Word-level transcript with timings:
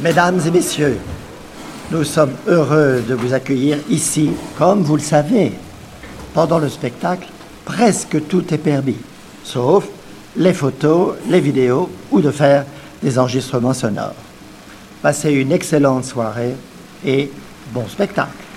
Mesdames 0.00 0.40
et 0.46 0.50
messieurs, 0.50 0.98
nous 1.90 2.04
sommes 2.04 2.32
heureux 2.46 3.02
de 3.06 3.14
vous 3.14 3.34
accueillir 3.34 3.78
ici. 3.88 4.30
Comme 4.56 4.82
vous 4.82 4.96
le 4.96 5.02
savez, 5.02 5.52
pendant 6.34 6.58
le 6.58 6.68
spectacle, 6.68 7.28
presque 7.64 8.26
tout 8.28 8.52
est 8.52 8.58
permis, 8.58 8.96
sauf 9.44 9.86
les 10.36 10.54
photos, 10.54 11.16
les 11.28 11.40
vidéos 11.40 11.90
ou 12.10 12.20
de 12.20 12.30
faire 12.30 12.64
des 13.02 13.18
enregistrements 13.18 13.74
sonores. 13.74 14.14
Passez 15.02 15.32
une 15.32 15.52
excellente 15.52 16.04
soirée 16.04 16.54
et 17.04 17.30
bon 17.72 17.86
spectacle. 17.88 18.47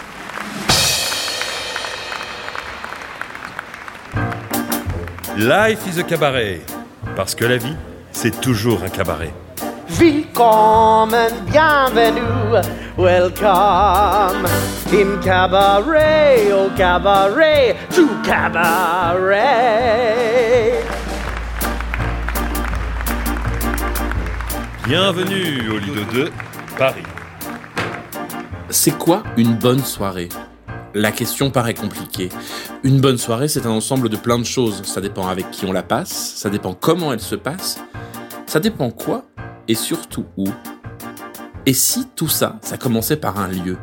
Life 5.38 5.88
is 5.88 5.98
a 5.98 6.04
cabaret. 6.04 6.60
Parce 7.16 7.36
que 7.36 7.46
la 7.46 7.56
vie, 7.56 7.76
c'est 8.12 8.42
toujours 8.42 8.84
un 8.84 8.90
cabaret. 8.90 9.34
Willkommen, 9.98 11.32
bienvenue, 11.50 12.60
welcome 12.98 14.46
in 14.92 15.22
cabaret, 15.24 16.52
au 16.52 16.70
cabaret, 16.76 17.78
to 17.96 18.10
cabaret. 18.26 19.54
Bienvenue 24.86 25.70
au 25.70 25.78
Lido 25.78 26.04
2, 26.12 26.32
Paris. 26.78 27.04
C'est 28.70 28.98
quoi 28.98 29.24
une 29.38 29.54
bonne 29.56 29.84
soirée? 29.84 30.28
La 30.94 31.14
question 31.14 31.52
paraît 31.52 31.74
compliquée. 31.74 32.28
Une 32.84 33.00
bonne 33.00 33.18
soirée, 33.18 33.48
c'est 33.48 33.66
un 33.66 33.72
ensemble 33.72 34.10
de 34.10 34.18
plein 34.18 34.38
de 34.38 34.44
choses. 34.44 34.84
Ça 34.84 35.00
dépend 35.00 35.28
avec 35.28 35.50
qui 35.50 35.66
on 35.66 35.72
la 35.72 35.84
passe, 35.84 36.34
ça 36.36 36.50
dépend 36.50 36.74
comment 36.74 37.14
elle 37.14 37.22
se 37.22 37.36
passe, 37.36 37.80
ça 38.46 38.60
dépend 38.60 38.92
quoi 38.92 39.24
et 39.70 39.76
surtout 39.76 40.26
où. 40.36 40.48
Et 41.66 41.74
si 41.74 42.08
tout 42.16 42.28
ça, 42.28 42.60
ça 42.62 42.78
commençait 42.78 43.16
par 43.16 43.40
un 43.40 43.48
lieu? 43.48 43.78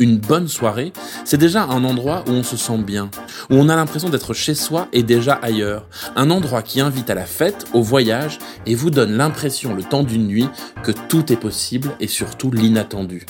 Une 0.00 0.18
bonne 0.18 0.48
soirée, 0.48 0.92
c'est 1.24 1.36
déjà 1.36 1.62
un 1.62 1.84
endroit 1.84 2.24
où 2.26 2.32
on 2.32 2.42
se 2.42 2.56
sent 2.56 2.78
bien, 2.78 3.10
où 3.48 3.54
on 3.54 3.68
a 3.68 3.76
l'impression 3.76 4.08
d'être 4.08 4.34
chez 4.34 4.56
soi 4.56 4.88
et 4.92 5.04
déjà 5.04 5.34
ailleurs. 5.34 5.86
Un 6.16 6.32
endroit 6.32 6.62
qui 6.62 6.80
invite 6.80 7.10
à 7.10 7.14
la 7.14 7.26
fête, 7.26 7.66
au 7.74 7.82
voyage 7.82 8.40
et 8.66 8.74
vous 8.74 8.90
donne 8.90 9.16
l'impression 9.16 9.72
le 9.72 9.84
temps 9.84 10.02
d'une 10.02 10.26
nuit 10.26 10.48
que 10.82 10.90
tout 10.90 11.32
est 11.32 11.36
possible 11.36 11.92
et 12.00 12.08
surtout 12.08 12.50
l'inattendu. 12.50 13.24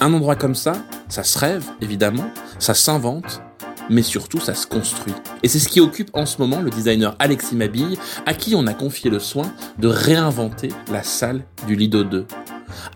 Un 0.00 0.14
endroit 0.14 0.36
comme 0.36 0.54
ça, 0.54 0.72
ça 1.10 1.24
se 1.24 1.38
rêve, 1.38 1.64
évidemment, 1.80 2.30
ça 2.58 2.72
s'invente, 2.72 3.42
mais 3.90 4.02
surtout 4.02 4.38
ça 4.40 4.54
se 4.54 4.66
construit. 4.66 5.12
Et 5.42 5.48
c'est 5.48 5.58
ce 5.58 5.68
qui 5.68 5.80
occupe 5.80 6.10
en 6.14 6.24
ce 6.24 6.38
moment 6.38 6.60
le 6.60 6.70
designer 6.70 7.16
Alexis 7.18 7.56
Mabille, 7.56 7.98
à 8.26 8.34
qui 8.34 8.54
on 8.54 8.66
a 8.68 8.74
confié 8.74 9.10
le 9.10 9.18
soin 9.18 9.52
de 9.78 9.88
réinventer 9.88 10.68
la 10.90 11.02
salle 11.02 11.42
du 11.66 11.74
Lido 11.74 12.04
2. 12.04 12.26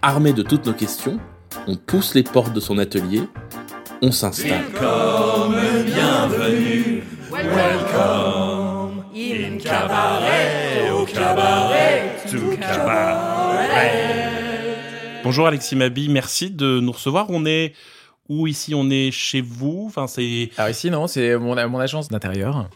Armé 0.00 0.32
de 0.32 0.42
toutes 0.42 0.66
nos 0.66 0.72
questions, 0.72 1.18
on 1.66 1.74
pousse 1.74 2.14
les 2.14 2.22
portes 2.22 2.52
de 2.52 2.60
son 2.60 2.78
atelier, 2.78 3.22
on 4.00 4.12
s'installe. 4.12 4.62
Welcome 4.72 5.56
bienvenue, 5.84 7.02
welcome 7.30 9.04
in 9.14 9.58
cabaret, 9.58 10.90
au 10.92 11.04
cabaret, 11.04 12.16
to 12.30 12.56
cabaret. 12.60 14.34
Bonjour 15.24 15.46
Alexis 15.46 15.74
Mabi, 15.74 16.08
merci 16.08 16.50
de 16.50 16.80
nous 16.80 16.92
recevoir. 16.92 17.26
On 17.30 17.46
est 17.46 17.72
où 18.28 18.46
ici 18.46 18.74
On 18.74 18.90
est 18.90 19.10
chez 19.10 19.40
vous 19.40 19.84
Enfin, 19.86 20.06
c'est. 20.06 20.50
Alors 20.56 20.70
ici, 20.70 20.90
non, 20.90 21.06
c'est 21.06 21.36
mon, 21.36 21.54
mon 21.68 21.78
agence 21.78 22.08
d'intérieur 22.08 22.68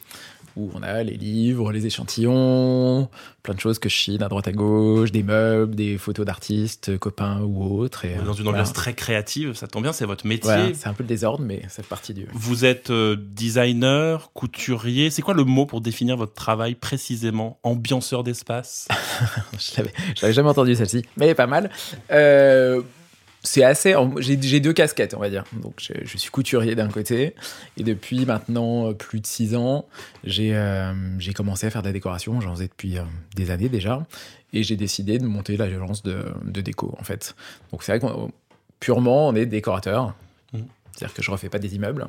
où 0.59 0.71
on 0.75 0.83
a 0.83 1.03
les 1.03 1.17
livres, 1.17 1.73
les 1.73 1.87
échantillons, 1.87 3.09
plein 3.43 3.55
de 3.55 3.61
choses 3.61 3.79
que 3.79 3.89
je 3.89 3.95
chine 3.95 4.23
à 4.23 4.29
droite 4.29 4.49
à 4.49 4.53
gauche, 4.53 5.13
des 5.13 5.23
meubles, 5.23 5.75
des 5.75 5.97
photos 5.99 6.27
d'artistes, 6.27 6.99
copains 6.99 7.41
ou 7.43 7.79
autres. 7.79 8.05
Et, 8.05 8.17
Dans 8.17 8.33
une 8.33 8.43
voilà. 8.43 8.59
ambiance 8.61 8.73
très 8.73 8.93
créative, 8.93 9.55
ça 9.55 9.69
tombe 9.69 9.85
bien, 9.85 9.93
c'est 9.93 10.05
votre 10.05 10.27
métier. 10.27 10.51
Voilà, 10.51 10.75
c'est 10.75 10.89
un 10.89 10.95
peu 10.95 11.05
le 11.05 11.09
désordre, 11.09 11.45
mais 11.45 11.63
ça 11.69 11.83
fait 11.83 11.89
partie 11.89 12.13
du. 12.13 12.27
Vous 12.33 12.65
êtes 12.65 12.91
euh, 12.91 13.17
designer, 13.19 14.33
couturier. 14.33 15.11
C'est 15.11 15.23
quoi 15.23 15.35
le 15.35 15.45
mot 15.45 15.65
pour 15.65 15.81
définir 15.81 16.17
votre 16.17 16.35
travail 16.35 16.75
précisément 16.75 17.61
Ambianceur 17.63 18.25
d'espace? 18.25 18.89
Je 19.59 19.83
l'avais 20.23 20.33
jamais 20.33 20.49
entendu 20.49 20.75
celle-ci, 20.75 21.05
mais 21.17 21.27
elle 21.27 21.31
est 21.33 21.37
pas 21.37 21.47
mal. 21.47 21.71
Euh, 22.11 22.83
c'est 23.43 23.63
assez. 23.63 23.95
J'ai, 24.19 24.61
deux 24.61 24.73
casquettes, 24.73 25.15
on 25.15 25.21
va 25.21 25.31
dire. 25.31 25.45
Donc, 25.53 25.75
je, 25.79 26.17
suis 26.17 26.31
couturier 26.31 26.75
d'un 26.75 26.89
côté, 26.89 27.35
et 27.77 27.85
depuis 27.85 28.27
maintenant 28.27 28.91
euh, 28.91 28.95
plus 28.95 29.21
de 29.21 29.27
six 29.27 29.55
ans, 29.55 29.87
j'ai, 30.25 30.55
euh, 30.55 30.93
commencé 31.35 31.67
à 31.67 31.71
faire 31.71 31.83
de 31.83 31.89
la 31.89 31.93
décoration. 31.93 32.41
J'en 32.41 32.55
faisais 32.55 32.69
depuis 32.69 32.99
euh, 32.99 33.03
des 33.37 33.51
années 33.51 33.69
déjà, 33.69 34.05
et 34.53 34.63
j'ai 34.63 34.77
décidé 34.77 35.19
de 35.19 35.27
monter 35.27 35.57
l'agence 35.57 36.03
de, 36.03 36.25
de 36.45 36.61
déco, 36.61 36.95
en 36.99 37.05
fait. 37.05 37.35
Donc, 37.71 37.83
c'est 37.83 37.97
vrai 37.97 38.01
qu'on 38.01 38.33
purement, 38.81 39.29
on 39.29 39.35
est 39.35 39.47
décorateur. 39.47 40.15
C'est-à-dire 40.93 41.15
que 41.15 41.23
je 41.23 41.31
refais 41.31 41.49
pas 41.49 41.59
des 41.59 41.77
immeubles, 41.77 42.07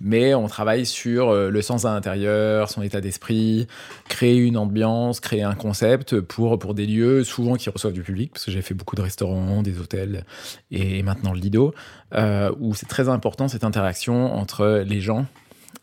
mais 0.00 0.34
on 0.34 0.46
travaille 0.46 0.86
sur 0.86 1.30
euh, 1.30 1.50
le 1.50 1.62
sens 1.62 1.84
à 1.84 1.92
l'intérieur, 1.92 2.70
son 2.70 2.82
état 2.82 3.00
d'esprit, 3.00 3.66
créer 4.08 4.36
une 4.36 4.56
ambiance, 4.56 5.20
créer 5.20 5.42
un 5.42 5.54
concept 5.54 6.20
pour, 6.20 6.58
pour 6.58 6.74
des 6.74 6.86
lieux 6.86 7.24
souvent 7.24 7.56
qui 7.56 7.68
reçoivent 7.70 7.92
du 7.92 8.02
public, 8.02 8.32
parce 8.32 8.44
que 8.44 8.50
j'ai 8.50 8.62
fait 8.62 8.74
beaucoup 8.74 8.96
de 8.96 9.02
restaurants, 9.02 9.62
des 9.62 9.78
hôtels 9.78 10.24
et 10.70 11.02
maintenant 11.02 11.32
le 11.32 11.40
Lido, 11.40 11.74
euh, 12.14 12.52
où 12.60 12.74
c'est 12.74 12.86
très 12.86 13.08
important 13.08 13.48
cette 13.48 13.64
interaction 13.64 14.34
entre 14.34 14.84
les 14.86 15.00
gens 15.00 15.26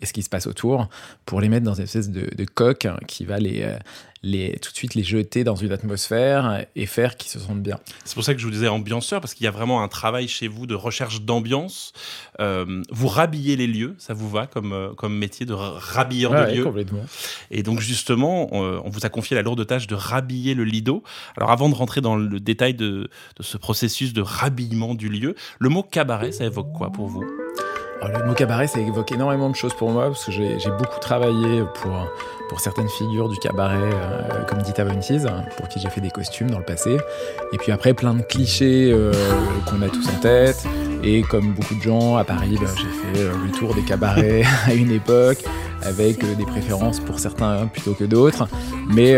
et 0.02 0.06
ce 0.06 0.14
qui 0.14 0.24
se 0.24 0.30
passe 0.30 0.48
autour 0.48 0.90
pour 1.26 1.42
les 1.42 1.50
mettre 1.50 1.66
dans 1.66 1.74
une 1.74 1.84
espèce 1.84 2.10
de, 2.10 2.30
de 2.36 2.46
coque 2.46 2.88
qui 3.08 3.26
va 3.26 3.40
les, 3.40 3.64
euh, 3.64 3.78
les, 4.24 4.58
tout 4.62 4.72
de 4.72 4.76
suite 4.76 4.96
les 4.96 5.04
jeter 5.04 5.44
dans 5.44 5.56
une 5.56 5.72
atmosphère 5.72 6.66
et 6.76 6.86
faire 6.86 7.16
qu'ils 7.16 7.32
se 7.32 7.40
sentent 7.40 7.62
bien. 7.62 7.80
C'est 8.04 8.16
pour 8.16 8.24
ça 8.24 8.34
que 8.34 8.40
je 8.40 8.46
vous 8.46 8.52
disais 8.52 8.68
ambianceur, 8.68 9.22
parce 9.22 9.34
qu'il 9.34 9.46
y 9.46 9.48
a 9.48 9.52
vraiment 9.52 9.84
un 9.84 9.88
travail 9.88 10.28
chez 10.28 10.48
vous 10.48 10.68
de 10.68 10.76
recherche 10.76 11.22
d'ambiance. 11.22 11.94
Euh, 12.40 12.82
vous 12.92 13.08
rhabillez 13.08 13.56
les 13.56 13.68
lieux, 13.68 13.96
ça 13.98 14.14
vous 14.14 14.30
va 14.30 14.48
comme, 14.48 14.74
euh, 14.74 14.94
comme 14.94 15.18
métier 15.18 15.46
de 15.46 15.54
rhabilleur 15.54 16.32
Ouais, 16.32 16.42
de 16.42 16.46
ouais, 16.46 16.56
lieux 16.56 16.64
complètement. 16.64 17.06
Et 17.52 17.64
donc 17.64 17.80
justement, 17.80 18.54
on 18.54 18.90
vous 18.90 19.06
a 19.06 19.10
confié 19.10 19.36
la 19.36 19.44
lourde 19.44 19.66
tâche 19.66 19.88
de 19.88 19.96
rhabiller 19.96 20.56
le 20.56 20.64
lido. 20.64 21.04
Alors 21.38 21.52
avant 21.52 21.70
de 21.70 21.76
rentrer 21.76 22.02
dans 22.02 22.16
le 22.16 22.40
détail 22.40 22.74
de, 22.74 23.10
de 23.38 23.44
ce 23.44 23.58
processus 23.58 24.14
de 24.14 24.22
rhabillement 24.22 24.96
du 24.96 25.10
lieu, 25.10 25.36
le 25.60 25.70
mot 25.70 25.84
cabaret, 25.84 26.32
ça 26.32 26.46
évoque 26.46 26.72
quoi 26.74 26.92
pour 26.92 27.08
vous? 27.08 27.24
Le 28.04 28.26
mot 28.26 28.34
cabaret, 28.34 28.68
ça 28.68 28.80
évoque 28.80 29.12
énormément 29.12 29.50
de 29.50 29.56
choses 29.56 29.74
pour 29.74 29.90
moi, 29.90 30.08
parce 30.08 30.26
que 30.26 30.32
j'ai 30.32 30.72
beaucoup 30.78 31.00
travaillé 31.00 31.64
pour, 31.76 32.08
pour 32.50 32.60
certaines 32.60 32.90
figures 32.90 33.30
du 33.30 33.38
cabaret, 33.38 33.78
euh, 33.78 34.44
comme 34.48 34.62
Dita 34.62 34.84
Von 34.84 35.00
Teese, 35.00 35.28
pour 35.58 35.68
qui 35.68 35.80
j'ai 35.80 35.90
fait 35.90 36.02
des 36.02 36.10
costumes 36.10 36.50
dans 36.52 36.60
le 36.60 36.66
passé. 36.66 36.98
Et 37.54 37.58
puis 37.58 37.72
après, 37.72 37.94
plein 37.94 38.14
de 38.14 38.22
clichés 38.22 38.92
euh, 38.92 39.14
qu'on 39.66 39.82
a 39.82 39.90
tous 39.90 40.08
en 40.10 40.20
tête. 40.20 40.64
Et 41.04 41.22
comme 41.22 41.54
beaucoup 41.54 41.76
de 41.76 41.82
gens, 41.82 42.18
à 42.18 42.24
Paris, 42.24 42.58
ben, 42.60 42.68
j'ai 42.76 43.20
fait 43.20 43.24
euh, 43.24 43.32
le 43.44 43.52
tour 43.52 43.74
des 43.74 43.84
cabarets 43.84 44.44
à 44.68 44.74
une 44.74 44.92
époque, 44.92 45.40
avec 45.82 46.24
euh, 46.24 46.36
des 46.36 46.46
préférences 46.46 47.00
pour 47.00 47.20
certains 47.20 47.68
plutôt 47.68 47.94
que 47.94 48.04
d'autres. 48.04 48.48
Mais 48.90 49.18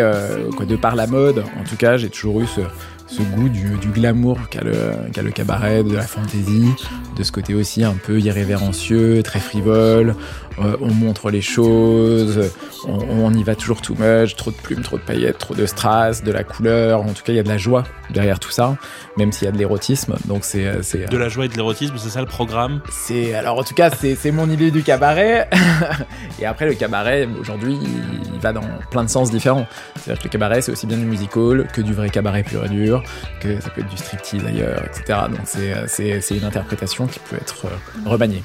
quoi, 0.55 0.65
de 0.65 0.75
par 0.75 0.95
la 0.95 1.07
mode, 1.07 1.43
en 1.59 1.63
tout 1.63 1.75
cas, 1.75 1.97
j'ai 1.97 2.09
toujours 2.09 2.41
eu 2.41 2.47
ce, 2.47 2.61
ce 3.07 3.21
goût 3.21 3.49
du, 3.49 3.77
du 3.77 3.87
glamour 3.89 4.37
qu'a 4.49 4.61
le, 4.61 4.75
le 5.21 5.31
cabaret, 5.31 5.83
de 5.83 5.95
la 5.95 6.01
fantaisie, 6.01 6.73
de 7.15 7.23
ce 7.23 7.31
côté 7.31 7.53
aussi 7.53 7.83
un 7.83 7.93
peu 7.93 8.19
irrévérencieux, 8.19 9.23
très 9.23 9.39
frivole. 9.39 10.15
Euh, 10.59 10.75
on 10.81 10.91
montre 10.91 11.29
les 11.29 11.41
choses, 11.41 12.51
on, 12.87 12.97
on 13.25 13.33
y 13.33 13.43
va 13.43 13.55
toujours 13.55 13.81
too 13.81 13.95
much, 13.97 14.35
trop 14.35 14.49
de 14.51 14.55
plumes, 14.55 14.81
trop 14.81 14.97
de 14.97 15.03
paillettes, 15.03 15.37
trop 15.37 15.53
de 15.53 15.65
strass, 15.67 16.23
de 16.23 16.31
la 16.31 16.43
couleur. 16.43 17.01
En 17.01 17.13
tout 17.13 17.23
cas, 17.23 17.31
il 17.31 17.35
y 17.35 17.39
a 17.39 17.43
de 17.43 17.47
la 17.47 17.57
joie 17.57 17.83
derrière 18.09 18.39
tout 18.39 18.49
ça, 18.49 18.75
même 19.17 19.31
s'il 19.31 19.45
y 19.45 19.49
a 19.49 19.51
de 19.51 19.57
l'érotisme. 19.57 20.15
Donc 20.25 20.43
c'est, 20.43 20.81
c'est, 20.81 21.09
De 21.09 21.17
la 21.17 21.29
joie 21.29 21.45
et 21.45 21.47
de 21.47 21.55
l'érotisme, 21.55 21.95
c'est 21.97 22.09
ça 22.09 22.21
le 22.21 22.27
programme? 22.27 22.81
C'est 22.91 23.35
alors 23.35 23.59
en 23.59 23.63
tout 23.63 23.75
cas 23.75 23.89
c'est 23.89 24.15
c'est 24.15 24.31
mon 24.31 24.49
idée 24.49 24.71
du 24.71 24.83
cabaret 24.83 25.49
et 26.39 26.45
après 26.45 26.65
le 26.65 26.73
cabaret 26.73 27.27
aujourd'hui 27.39 27.77
il, 27.81 28.33
il 28.33 28.39
va 28.39 28.53
dans 28.53 28.63
plein 28.91 29.03
de 29.03 29.09
sens 29.09 29.31
différents 29.31 29.65
c'est-à-dire 29.95 30.19
que 30.19 30.27
le 30.27 30.31
cabaret 30.31 30.61
c'est 30.61 30.71
aussi 30.71 30.87
bien 30.87 30.97
du 30.97 31.05
musical 31.05 31.67
que 31.73 31.81
du 31.81 31.93
vrai 31.93 32.09
cabaret 32.09 32.43
pur 32.43 32.65
et 32.65 32.69
dur 32.69 32.96
que 33.39 33.59
ça 33.59 33.69
peut 33.69 33.81
être 33.81 33.89
du 33.89 33.97
striptease 33.97 34.45
ailleurs 34.45 34.83
etc 34.85 35.19
donc 35.29 35.41
c'est 35.45 35.87
c'est 35.87 36.21
c'est 36.21 36.37
une 36.37 36.43
interprétation 36.45 37.07
qui 37.07 37.19
peut 37.19 37.35
être 37.35 37.65
euh, 37.65 38.09
remaniée. 38.09 38.43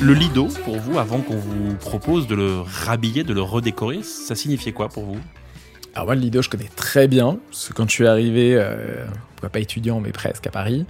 Le 0.00 0.14
lido, 0.14 0.48
pour 0.64 0.78
vous, 0.78 0.98
avant 0.98 1.20
qu'on 1.20 1.36
vous 1.36 1.76
propose 1.76 2.26
de 2.26 2.34
le 2.34 2.60
rhabiller, 2.60 3.22
de 3.22 3.32
le 3.32 3.40
redécorer, 3.40 4.02
ça 4.02 4.34
signifiait 4.34 4.72
quoi 4.72 4.88
pour 4.88 5.04
vous? 5.04 5.20
Alors 5.94 6.06
moi, 6.06 6.14
le 6.14 6.20
Lido, 6.22 6.42
je 6.42 6.48
connais 6.48 6.70
très 6.74 7.06
bien, 7.06 7.38
parce 7.50 7.68
que 7.68 7.74
quand 7.74 7.88
je 7.88 7.94
suis 7.94 8.06
arrivé, 8.06 8.54
euh, 8.56 9.04
pourquoi 9.34 9.50
pas 9.50 9.60
étudiant, 9.60 10.00
mais 10.00 10.10
presque 10.10 10.46
à 10.46 10.50
Paris, 10.50 10.86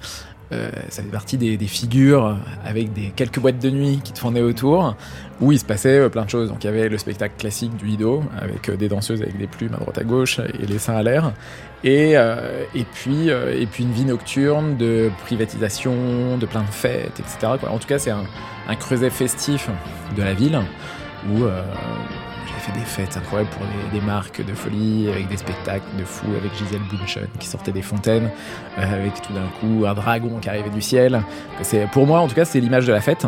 euh, 0.52 0.70
ça 0.90 1.02
fait 1.02 1.08
partie 1.08 1.38
des, 1.38 1.56
figures 1.66 2.36
avec 2.64 2.92
des 2.92 3.12
quelques 3.16 3.40
boîtes 3.40 3.58
de 3.58 3.70
nuit 3.70 4.00
qui 4.04 4.12
tournaient 4.12 4.42
autour, 4.42 4.96
où 5.40 5.50
il 5.50 5.58
se 5.58 5.64
passait 5.64 5.98
euh, 5.98 6.08
plein 6.08 6.24
de 6.24 6.30
choses. 6.30 6.50
Donc 6.50 6.62
il 6.62 6.66
y 6.66 6.70
avait 6.70 6.88
le 6.88 6.98
spectacle 6.98 7.34
classique 7.38 7.76
du 7.76 7.86
Lido, 7.86 8.22
avec 8.40 8.68
euh, 8.68 8.76
des 8.76 8.88
danseuses 8.88 9.22
avec 9.22 9.38
des 9.38 9.46
plumes 9.46 9.74
à 9.74 9.78
droite 9.78 9.98
à 9.98 10.04
gauche 10.04 10.38
et 10.38 10.66
les 10.66 10.78
seins 10.78 10.96
à 10.96 11.02
l'air. 11.02 11.32
Et, 11.84 12.16
euh, 12.16 12.64
et, 12.74 12.84
puis, 12.84 13.30
euh, 13.30 13.58
et 13.58 13.66
puis 13.66 13.82
une 13.82 13.92
vie 13.92 14.04
nocturne 14.04 14.76
de 14.76 15.10
privatisation, 15.24 16.38
de 16.38 16.46
plein 16.46 16.62
de 16.62 16.70
fêtes, 16.70 17.18
etc. 17.18 17.54
En 17.68 17.78
tout 17.78 17.88
cas, 17.88 17.98
c'est 17.98 18.12
un, 18.12 18.24
un 18.68 18.76
creuset 18.76 19.10
festif 19.10 19.68
de 20.16 20.22
la 20.22 20.34
ville 20.34 20.60
où 21.30 21.42
euh, 21.42 21.62
fait 22.62 22.72
des 22.72 22.84
fêtes 22.84 23.16
incroyables 23.16 23.50
pour 23.50 23.62
des 23.92 24.00
marques 24.00 24.44
de 24.44 24.54
folie, 24.54 25.08
avec 25.10 25.28
des 25.28 25.36
spectacles 25.36 25.84
de 25.98 26.04
fous, 26.04 26.30
avec 26.36 26.54
Gisèle 26.54 26.80
Bundchen 26.90 27.26
qui 27.40 27.48
sortait 27.48 27.72
des 27.72 27.82
fontaines, 27.82 28.30
euh, 28.78 29.00
avec 29.00 29.20
tout 29.20 29.32
d'un 29.32 29.48
coup 29.58 29.84
un 29.86 29.94
dragon 29.94 30.38
qui 30.40 30.48
arrivait 30.48 30.70
du 30.70 30.80
ciel. 30.80 31.22
C'est, 31.62 31.90
pour 31.90 32.06
moi, 32.06 32.20
en 32.20 32.28
tout 32.28 32.34
cas, 32.34 32.44
c'est 32.44 32.60
l'image 32.60 32.86
de 32.86 32.92
la 32.92 33.00
fête. 33.00 33.26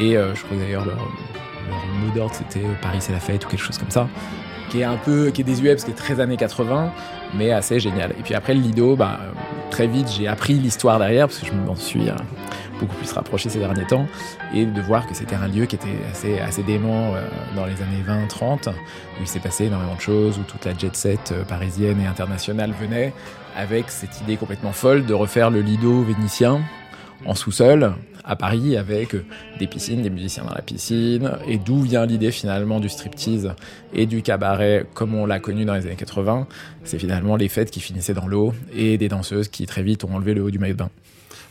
Et 0.00 0.16
euh, 0.16 0.34
je 0.34 0.42
crois 0.44 0.56
d'ailleurs 0.56 0.84
leur, 0.84 0.96
leur 0.96 1.86
mot 2.00 2.14
d'ordre 2.14 2.34
c'était 2.34 2.64
euh, 2.64 2.72
Paris 2.80 2.98
c'est 3.00 3.12
la 3.12 3.20
fête 3.20 3.44
ou 3.44 3.48
quelque 3.48 3.64
chose 3.64 3.78
comme 3.78 3.90
ça 3.90 4.08
qui 4.68 4.80
est 4.80 4.84
un 4.84 4.96
peu 4.96 5.30
qui 5.30 5.40
est 5.40 5.44
désuet 5.44 5.74
parce 5.74 5.84
que 5.84 5.90
c'est 5.90 5.96
très 5.96 6.20
années 6.20 6.36
80 6.36 6.92
mais 7.34 7.52
assez 7.52 7.80
génial. 7.80 8.12
Et 8.18 8.22
puis 8.22 8.34
après 8.34 8.54
le 8.54 8.60
Lido 8.60 8.96
bah, 8.96 9.18
très 9.70 9.86
vite 9.86 10.08
j'ai 10.10 10.26
appris 10.26 10.54
l'histoire 10.54 10.98
derrière 10.98 11.26
parce 11.26 11.38
que 11.38 11.46
je 11.46 11.52
m'en 11.52 11.76
suis 11.76 12.08
euh, 12.08 12.14
beaucoup 12.80 12.94
plus 12.96 13.10
rapproché 13.12 13.48
ces 13.48 13.58
derniers 13.58 13.86
temps 13.86 14.06
et 14.54 14.64
de 14.64 14.80
voir 14.80 15.06
que 15.06 15.14
c'était 15.14 15.34
un 15.34 15.48
lieu 15.48 15.66
qui 15.66 15.76
était 15.76 15.98
assez, 16.10 16.38
assez 16.38 16.62
dément 16.62 17.14
euh, 17.14 17.26
dans 17.56 17.66
les 17.66 17.74
années 17.82 18.02
20-30 18.06 18.70
où 18.70 18.72
il 19.20 19.26
s'est 19.26 19.40
passé 19.40 19.64
énormément 19.66 19.94
de 19.94 20.00
choses 20.00 20.38
où 20.38 20.42
toute 20.42 20.64
la 20.64 20.76
jet 20.76 20.94
set 20.94 21.32
euh, 21.32 21.44
parisienne 21.44 22.00
et 22.00 22.06
internationale 22.06 22.72
venait 22.80 23.12
avec 23.56 23.90
cette 23.90 24.20
idée 24.20 24.36
complètement 24.36 24.72
folle 24.72 25.04
de 25.04 25.14
refaire 25.14 25.50
le 25.50 25.60
Lido 25.60 26.02
vénitien 26.02 26.60
en 27.26 27.34
sous-sol 27.34 27.94
à 28.28 28.36
Paris 28.36 28.76
avec 28.76 29.16
des 29.58 29.66
piscines, 29.66 30.02
des 30.02 30.10
musiciens 30.10 30.44
dans 30.44 30.54
la 30.54 30.62
piscine, 30.62 31.32
et 31.48 31.56
d'où 31.58 31.80
vient 31.82 32.06
l'idée 32.06 32.30
finalement 32.30 32.78
du 32.78 32.88
striptease 32.88 33.52
et 33.94 34.06
du 34.06 34.22
cabaret 34.22 34.86
comme 34.94 35.14
on 35.14 35.26
l'a 35.26 35.40
connu 35.40 35.64
dans 35.64 35.74
les 35.74 35.86
années 35.86 35.96
80. 35.96 36.46
C'est 36.84 36.98
finalement 36.98 37.36
les 37.36 37.48
fêtes 37.48 37.70
qui 37.70 37.80
finissaient 37.80 38.14
dans 38.14 38.26
l'eau 38.28 38.52
et 38.76 38.98
des 38.98 39.08
danseuses 39.08 39.48
qui 39.48 39.66
très 39.66 39.82
vite 39.82 40.04
ont 40.04 40.14
enlevé 40.14 40.34
le 40.34 40.42
haut 40.42 40.50
du 40.50 40.58
maillot 40.58 40.74
de 40.74 40.78
bain. 40.78 40.90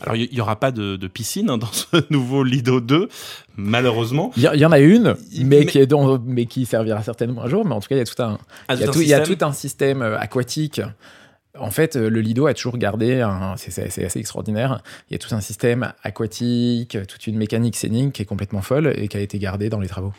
Alors, 0.00 0.14
il 0.14 0.28
n'y 0.32 0.40
aura 0.40 0.54
pas 0.54 0.70
de, 0.70 0.94
de 0.94 1.08
piscine 1.08 1.50
hein, 1.50 1.58
dans 1.58 1.72
ce 1.72 1.86
nouveau 2.10 2.44
Lido 2.44 2.80
2, 2.80 3.08
malheureusement. 3.56 4.30
Il 4.36 4.44
y, 4.44 4.64
en 4.64 4.70
a 4.72 4.78
une, 4.78 5.16
mais, 5.38 5.44
Mais- 5.44 5.66
qui 5.66 5.78
est 5.78 5.86
dans- 5.86 6.20
mais 6.24 6.46
qui 6.46 6.66
servira 6.66 7.02
certainement 7.02 7.42
un 7.42 7.48
jour. 7.48 7.64
Mais 7.66 7.74
en 7.74 7.80
tout 7.80 7.88
cas, 7.88 7.96
il 7.96 7.98
y 7.98 8.02
a 8.02 8.04
tout 8.04 8.22
un, 8.22 8.38
Ah, 8.68 8.74
y 8.76 8.82
a 8.82 8.84
tout 8.84 8.90
un 8.90 8.92
tout, 8.92 9.00
il 9.00 9.08
y 9.08 9.14
a 9.14 9.18
système 9.18 9.36
tout 9.36 9.44
un 9.44 9.52
système 9.52 10.02
euh, 10.02 10.18
aquatique. 10.18 10.80
En 11.60 11.70
fait, 11.70 11.96
euh, 11.96 12.08
le 12.08 12.20
Lido 12.20 12.46
a 12.46 12.54
toujours 12.54 12.78
gardé, 12.78 13.20
un- 13.20 13.54
c'est 13.56 14.04
assez 14.04 14.18
extraordinaire, 14.18 14.82
il 15.10 15.14
y 15.14 15.16
a 15.16 15.18
tout 15.18 15.34
un 15.34 15.40
système 15.40 15.92
aquatique, 16.02 16.96
toute 17.08 17.26
une 17.26 17.36
mécanique 17.36 17.76
scénique 17.76 18.12
qui 18.14 18.22
est 18.22 18.26
complètement 18.26 18.62
folle 18.62 18.92
et 18.96 19.08
qui 19.08 19.16
a 19.16 19.20
été 19.20 19.38
gardée 19.38 19.68
dans 19.68 19.80
les 19.80 19.88
travaux. 19.88 20.12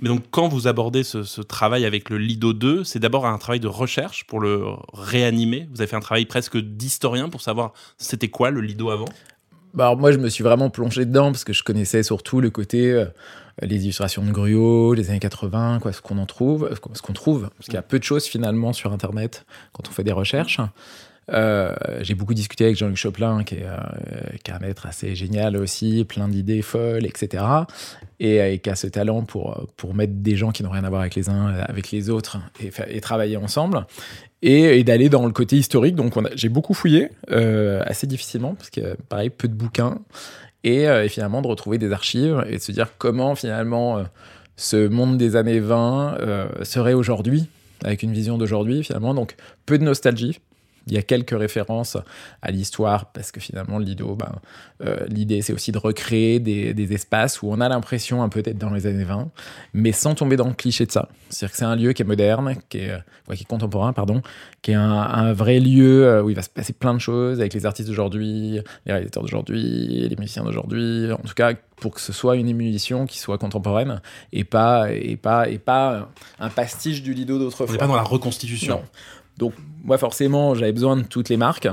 Mais 0.00 0.08
donc, 0.08 0.24
quand 0.30 0.48
vous 0.48 0.66
abordez 0.68 1.02
ce, 1.02 1.22
ce 1.22 1.40
travail 1.40 1.86
avec 1.86 2.10
le 2.10 2.18
Lido 2.18 2.52
2, 2.52 2.84
c'est 2.84 2.98
d'abord 2.98 3.26
un 3.26 3.38
travail 3.38 3.60
de 3.60 3.68
recherche 3.68 4.24
pour 4.26 4.40
le 4.40 4.62
réanimer. 4.92 5.68
Vous 5.72 5.80
avez 5.80 5.88
fait 5.88 5.96
un 5.96 6.00
travail 6.00 6.26
presque 6.26 6.58
d'historien 6.58 7.28
pour 7.28 7.40
savoir 7.40 7.72
c'était 7.96 8.28
quoi 8.28 8.50
le 8.50 8.60
Lido 8.60 8.90
avant? 8.90 9.06
Bah, 9.72 9.84
alors 9.86 9.96
moi, 9.98 10.12
je 10.12 10.18
me 10.18 10.28
suis 10.28 10.44
vraiment 10.44 10.70
plongé 10.70 11.04
dedans 11.06 11.32
parce 11.32 11.44
que 11.44 11.52
je 11.52 11.62
connaissais 11.62 12.02
surtout 12.02 12.40
le 12.40 12.50
côté, 12.50 12.90
euh, 12.92 13.06
les 13.62 13.84
illustrations 13.84 14.22
de 14.24 14.30
Gruot, 14.30 14.94
les 14.94 15.10
années 15.10 15.18
80, 15.18 15.78
quoi, 15.80 15.92
ce 15.92 16.02
qu'on 16.02 16.18
en 16.18 16.26
trouve, 16.26 16.70
ce 16.74 17.02
qu'on 17.02 17.12
trouve, 17.12 17.50
parce 17.56 17.66
qu'il 17.66 17.74
y 17.74 17.78
a 17.78 17.82
peu 17.82 17.98
de 17.98 18.04
choses 18.04 18.26
finalement 18.26 18.72
sur 18.72 18.92
Internet 18.92 19.46
quand 19.72 19.88
on 19.88 19.92
fait 19.92 20.04
des 20.04 20.12
recherches. 20.12 20.60
Euh, 21.32 21.74
j'ai 22.02 22.14
beaucoup 22.14 22.34
discuté 22.34 22.64
avec 22.64 22.76
Jean-Luc 22.76 22.96
Choplin, 22.96 23.42
qui 23.42 23.56
est, 23.56 23.64
euh, 23.64 23.76
qui 24.44 24.50
est 24.50 24.54
un 24.54 24.58
maître 24.58 24.86
assez 24.86 25.14
génial 25.14 25.56
aussi, 25.56 26.04
plein 26.04 26.28
d'idées 26.28 26.62
folles, 26.62 27.04
etc. 27.04 27.44
Et, 28.20 28.40
euh, 28.40 28.56
qui 28.58 28.70
a 28.70 28.76
ce 28.76 28.86
talent 28.86 29.22
pour, 29.22 29.66
pour 29.76 29.94
mettre 29.94 30.12
des 30.14 30.36
gens 30.36 30.52
qui 30.52 30.62
n'ont 30.62 30.70
rien 30.70 30.84
à 30.84 30.88
voir 30.88 31.00
avec 31.00 31.14
les 31.14 31.28
uns, 31.28 31.48
avec 31.48 31.90
les 31.90 32.10
autres, 32.10 32.38
et, 32.60 33.00
travailler 33.00 33.36
ensemble. 33.36 33.86
Et, 34.42 34.84
d'aller 34.84 35.08
dans 35.08 35.26
le 35.26 35.32
côté 35.32 35.56
historique. 35.56 35.96
Donc 35.96 36.14
j'ai 36.36 36.48
beaucoup 36.48 36.74
fouillé, 36.74 37.10
euh, 37.30 37.82
assez 37.86 38.06
difficilement, 38.06 38.54
parce 38.54 38.70
que 38.70 38.96
pareil, 39.08 39.30
peu 39.30 39.48
de 39.48 39.54
bouquins. 39.54 39.98
Et, 40.64 40.88
euh, 40.88 41.04
et 41.04 41.08
finalement 41.08 41.42
de 41.42 41.46
retrouver 41.46 41.78
des 41.78 41.92
archives 41.92 42.44
et 42.48 42.56
de 42.56 42.62
se 42.62 42.72
dire 42.72 42.88
comment 42.98 43.34
finalement 43.34 43.98
euh, 43.98 44.02
ce 44.56 44.88
monde 44.88 45.16
des 45.18 45.36
années 45.36 45.60
20 45.60 46.18
euh, 46.20 46.48
serait 46.64 46.94
aujourd'hui, 46.94 47.48
avec 47.84 48.02
une 48.02 48.12
vision 48.12 48.38
d'aujourd'hui 48.38 48.82
finalement. 48.82 49.14
Donc 49.14 49.36
peu 49.66 49.78
de 49.78 49.84
nostalgie. 49.84 50.40
Il 50.86 50.92
y 50.92 50.98
a 50.98 51.02
quelques 51.02 51.36
références 51.36 51.96
à 52.42 52.50
l'histoire 52.50 53.06
parce 53.12 53.32
que 53.32 53.40
finalement, 53.40 53.78
Lido, 53.78 54.14
ben, 54.14 54.32
euh, 54.84 55.04
l'idée 55.08 55.42
c'est 55.42 55.52
aussi 55.52 55.72
de 55.72 55.78
recréer 55.78 56.38
des, 56.38 56.74
des 56.74 56.92
espaces 56.92 57.42
où 57.42 57.48
on 57.50 57.60
a 57.60 57.68
l'impression 57.68 58.22
un 58.22 58.28
peu 58.28 58.42
d'être 58.42 58.58
dans 58.58 58.70
les 58.70 58.86
années 58.86 59.04
20, 59.04 59.28
mais 59.74 59.92
sans 59.92 60.14
tomber 60.14 60.36
dans 60.36 60.46
le 60.48 60.54
cliché 60.54 60.86
de 60.86 60.92
ça. 60.92 61.08
C'est-à-dire 61.28 61.50
que 61.52 61.56
c'est 61.58 61.64
un 61.64 61.74
lieu 61.76 61.92
qui 61.92 62.02
est 62.02 62.06
moderne, 62.06 62.54
qui 62.68 62.78
est, 62.78 62.90
euh, 62.90 62.98
ouais, 63.28 63.36
qui 63.36 63.42
est 63.42 63.46
contemporain, 63.46 63.92
pardon, 63.92 64.22
qui 64.62 64.70
est 64.70 64.74
un, 64.74 64.92
un 64.92 65.32
vrai 65.32 65.58
lieu 65.58 66.06
euh, 66.06 66.22
où 66.22 66.30
il 66.30 66.36
va 66.36 66.42
se 66.42 66.48
passer 66.50 66.72
plein 66.72 66.94
de 66.94 67.00
choses 67.00 67.40
avec 67.40 67.52
les 67.52 67.66
artistes 67.66 67.88
d'aujourd'hui, 67.88 68.60
les 68.86 68.92
réalisateurs 68.92 69.22
d'aujourd'hui, 69.24 70.08
les 70.08 70.16
musiciens 70.16 70.44
d'aujourd'hui. 70.44 71.10
En 71.12 71.16
tout 71.18 71.34
cas, 71.34 71.52
pour 71.80 71.94
que 71.94 72.00
ce 72.00 72.12
soit 72.12 72.36
une 72.36 72.48
émulation 72.48 73.06
qui 73.06 73.18
soit 73.18 73.38
contemporaine 73.38 74.00
et 74.32 74.44
pas, 74.44 74.92
et 74.92 75.16
pas, 75.16 75.48
et 75.48 75.58
pas 75.58 76.08
un 76.38 76.48
pastiche 76.48 77.02
du 77.02 77.12
Lido 77.12 77.36
On 77.36 77.38
d'autrefois. 77.40 77.66
n'est 77.72 77.78
pas 77.78 77.86
dans 77.86 77.96
la 77.96 78.02
reconstitution. 78.02 78.76
Non. 78.76 78.82
Donc, 79.38 79.52
moi, 79.84 79.98
forcément, 79.98 80.54
j'avais 80.54 80.72
besoin 80.72 80.96
de 80.96 81.02
toutes 81.02 81.28
les 81.28 81.36
marques 81.36 81.68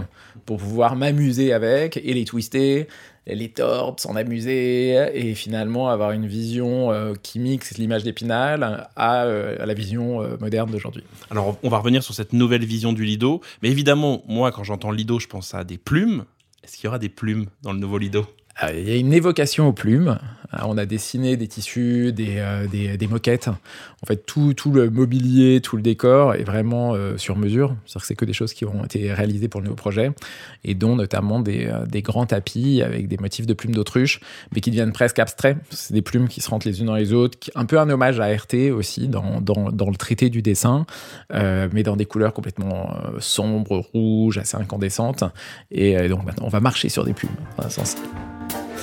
pour 0.46 0.58
pouvoir 0.58 0.96
m'amuser 0.96 1.54
avec 1.54 1.98
et 1.98 2.14
les 2.14 2.26
twister, 2.26 2.88
les 3.26 3.50
tordre, 3.50 4.00
s'en 4.00 4.16
amuser 4.16 4.96
et 5.14 5.34
finalement 5.34 5.90
avoir 5.90 6.12
une 6.12 6.28
vision 6.28 6.92
euh, 6.92 7.14
qui 7.22 7.40
mixe 7.40 7.78
l'image 7.78 8.04
d'Épinal 8.04 8.88
à, 8.96 9.24
euh, 9.24 9.66
la 9.66 9.74
vision 9.74 10.22
euh, 10.22 10.38
moderne 10.40 10.70
d'aujourd'hui. 10.70 11.04
Alors, 11.32 11.58
on 11.64 11.70
va 11.70 11.78
revenir 11.78 12.04
sur 12.04 12.14
cette 12.14 12.34
nouvelle 12.34 12.66
vision 12.66 12.92
du 12.92 13.06
Lido. 13.06 13.42
Mais 13.62 13.70
évidemment, 13.70 14.24
moi, 14.28 14.52
quand 14.52 14.64
j'entends 14.64 14.92
Lido, 14.92 15.20
je 15.20 15.28
pense 15.28 15.54
à 15.54 15.64
des 15.64 15.78
plumes. 15.78 16.26
Est-ce 16.64 16.78
qu'il 16.78 16.86
y 16.86 16.88
aura 16.88 17.00
des 17.00 17.10
plumes 17.10 17.48
dans 17.62 17.74
le 17.74 17.80
nouveau 17.80 17.98
Lido? 17.98 18.26
Il 18.62 18.88
y 18.88 18.92
a 18.92 18.96
une 18.96 19.14
évocation 19.14 19.68
aux 19.68 19.74
plumes. 19.74 20.20
Euh, 20.54 20.58
On 20.64 20.78
a 20.78 20.86
dessiné 20.86 21.38
des 21.38 21.48
tissus, 21.48 22.14
des, 22.14 22.36
euh, 22.38 22.68
des, 22.68 22.98
des 22.98 23.08
moquettes. 23.08 23.48
En 23.48 24.06
fait, 24.06 24.26
tout, 24.26 24.54
tout 24.54 24.72
le 24.72 24.90
mobilier, 24.90 25.62
tout 25.62 25.76
le 25.76 25.82
décor 25.82 26.36
est 26.36 26.44
vraiment 26.44 26.94
euh, 26.94 27.18
sur 27.18 27.38
mesure. 27.38 27.76
C'est-à-dire 27.86 28.02
que 28.02 28.08
c'est 28.08 28.16
que 28.16 28.26
des 28.26 28.34
choses 28.34 28.54
qui 28.54 28.66
ont 28.66 28.84
été 28.86 29.12
réalisées 29.12 29.48
pour 29.48 29.62
le 29.62 29.66
nouveau 29.66 29.76
projet, 29.76 30.12
et 30.64 30.76
dont 30.76 30.96
notamment 30.96 31.40
des, 31.40 31.66
euh, 31.66 31.86
des 31.86 32.02
grands 32.02 32.26
tapis 32.26 32.82
avec 32.84 33.08
des 33.08 33.18
motifs 33.18 33.48
de 33.48 33.54
plumes 33.54 33.74
d'autruche, 33.74 34.20
mais 34.54 34.62
qui 34.62 34.70
deviennent 34.70 34.92
presque 34.92 35.20
abstraits. 35.20 35.58
C'est 35.70 35.94
des 35.94 36.02
plumes 36.02 36.28
qui 36.28 36.42
se 36.42 36.50
rentrent 36.50 36.68
les 36.68 36.80
unes 36.82 36.88
dans 36.88 36.96
les 36.96 37.14
autres, 37.14 37.38
un 37.56 37.66
peu 37.66 37.80
un 37.80 37.90
hommage 37.90 38.20
à 38.20 38.28
RT 38.28 38.72
aussi 38.72 39.08
dans, 39.08 39.42
dans, 39.42 39.72
dans 39.72 39.90
le 39.90 39.96
traité 39.96 40.30
du 40.30 40.42
dessin, 40.42 40.86
euh, 41.34 41.68
mais 41.72 41.84
dans 41.84 41.96
des 41.96 42.06
couleurs 42.06 42.34
complètement 42.34 42.92
euh, 42.92 43.20
sombres, 43.20 43.80
rouges, 43.94 44.38
assez 44.38 44.58
incandescentes. 44.58 45.24
Et 45.72 45.98
euh, 45.98 46.08
donc 46.08 46.26
maintenant, 46.26 46.46
on 46.46 46.50
va 46.50 46.60
marcher 46.60 46.90
sur 46.90 47.04
des 47.04 47.14
plumes, 47.14 47.32
dans 47.58 47.66
un 47.66 47.70
sens. 47.70 47.96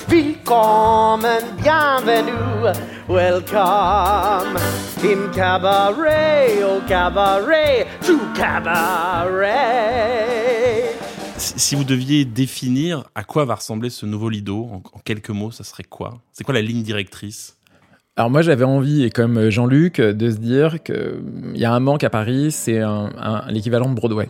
Willkommen, 0.09 1.41
bienvenue, 1.61 2.73
welcome 3.07 4.57
in 5.03 5.31
cabaret, 5.33 6.63
au 6.63 6.79
cabaret, 6.87 7.87
to 8.05 8.17
cabaret. 8.35 9.55
Si 11.37 11.53
si 11.59 11.75
vous 11.75 11.83
deviez 11.83 12.25
définir 12.25 13.03
à 13.15 13.23
quoi 13.23 13.45
va 13.45 13.55
ressembler 13.55 13.89
ce 13.89 14.05
nouveau 14.05 14.29
Lido, 14.29 14.67
en, 14.71 14.77
en 14.77 14.99
quelques 15.03 15.29
mots, 15.29 15.51
ça 15.51 15.63
serait 15.63 15.83
quoi? 15.83 16.19
C'est 16.33 16.43
quoi 16.43 16.53
la 16.53 16.61
ligne 16.61 16.83
directrice? 16.83 17.57
Alors 18.17 18.29
moi 18.29 18.41
j'avais 18.41 18.65
envie, 18.65 19.03
et 19.03 19.09
comme 19.11 19.49
Jean-Luc, 19.49 20.01
de 20.01 20.29
se 20.31 20.37
dire 20.37 20.83
qu'il 20.83 21.53
y 21.55 21.63
a 21.65 21.71
un 21.73 21.79
manque 21.79 22.03
à 22.03 22.09
Paris, 22.09 22.51
c'est 22.51 22.79
un, 22.81 23.09
un- 23.17 23.49
l'équivalent 23.51 23.89
de 23.89 23.95
Broadway. 23.95 24.29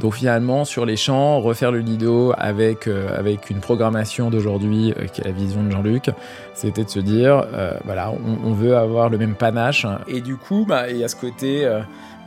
Donc 0.00 0.14
finalement, 0.14 0.64
sur 0.64 0.86
les 0.86 0.96
champs, 0.96 1.40
refaire 1.40 1.70
le 1.70 1.80
Lido 1.80 2.32
avec, 2.38 2.86
euh, 2.86 3.16
avec 3.16 3.50
une 3.50 3.60
programmation 3.60 4.30
d'aujourd'hui, 4.30 4.94
euh, 4.98 5.06
qui 5.06 5.20
est 5.20 5.24
la 5.24 5.30
vision 5.30 5.62
de 5.62 5.70
Jean-Luc, 5.70 6.10
c'était 6.54 6.84
de 6.84 6.90
se 6.90 6.98
dire, 6.98 7.44
euh, 7.52 7.72
voilà, 7.84 8.12
on, 8.44 8.52
veut 8.52 8.76
avoir 8.76 9.10
le 9.10 9.18
même 9.18 9.34
panache. 9.34 9.86
Et 10.08 10.20
du 10.20 10.36
coup, 10.36 10.64
bah, 10.66 10.90
il 10.90 10.96
y 10.96 11.04
a 11.04 11.08
ce 11.08 11.16
côté, 11.16 11.68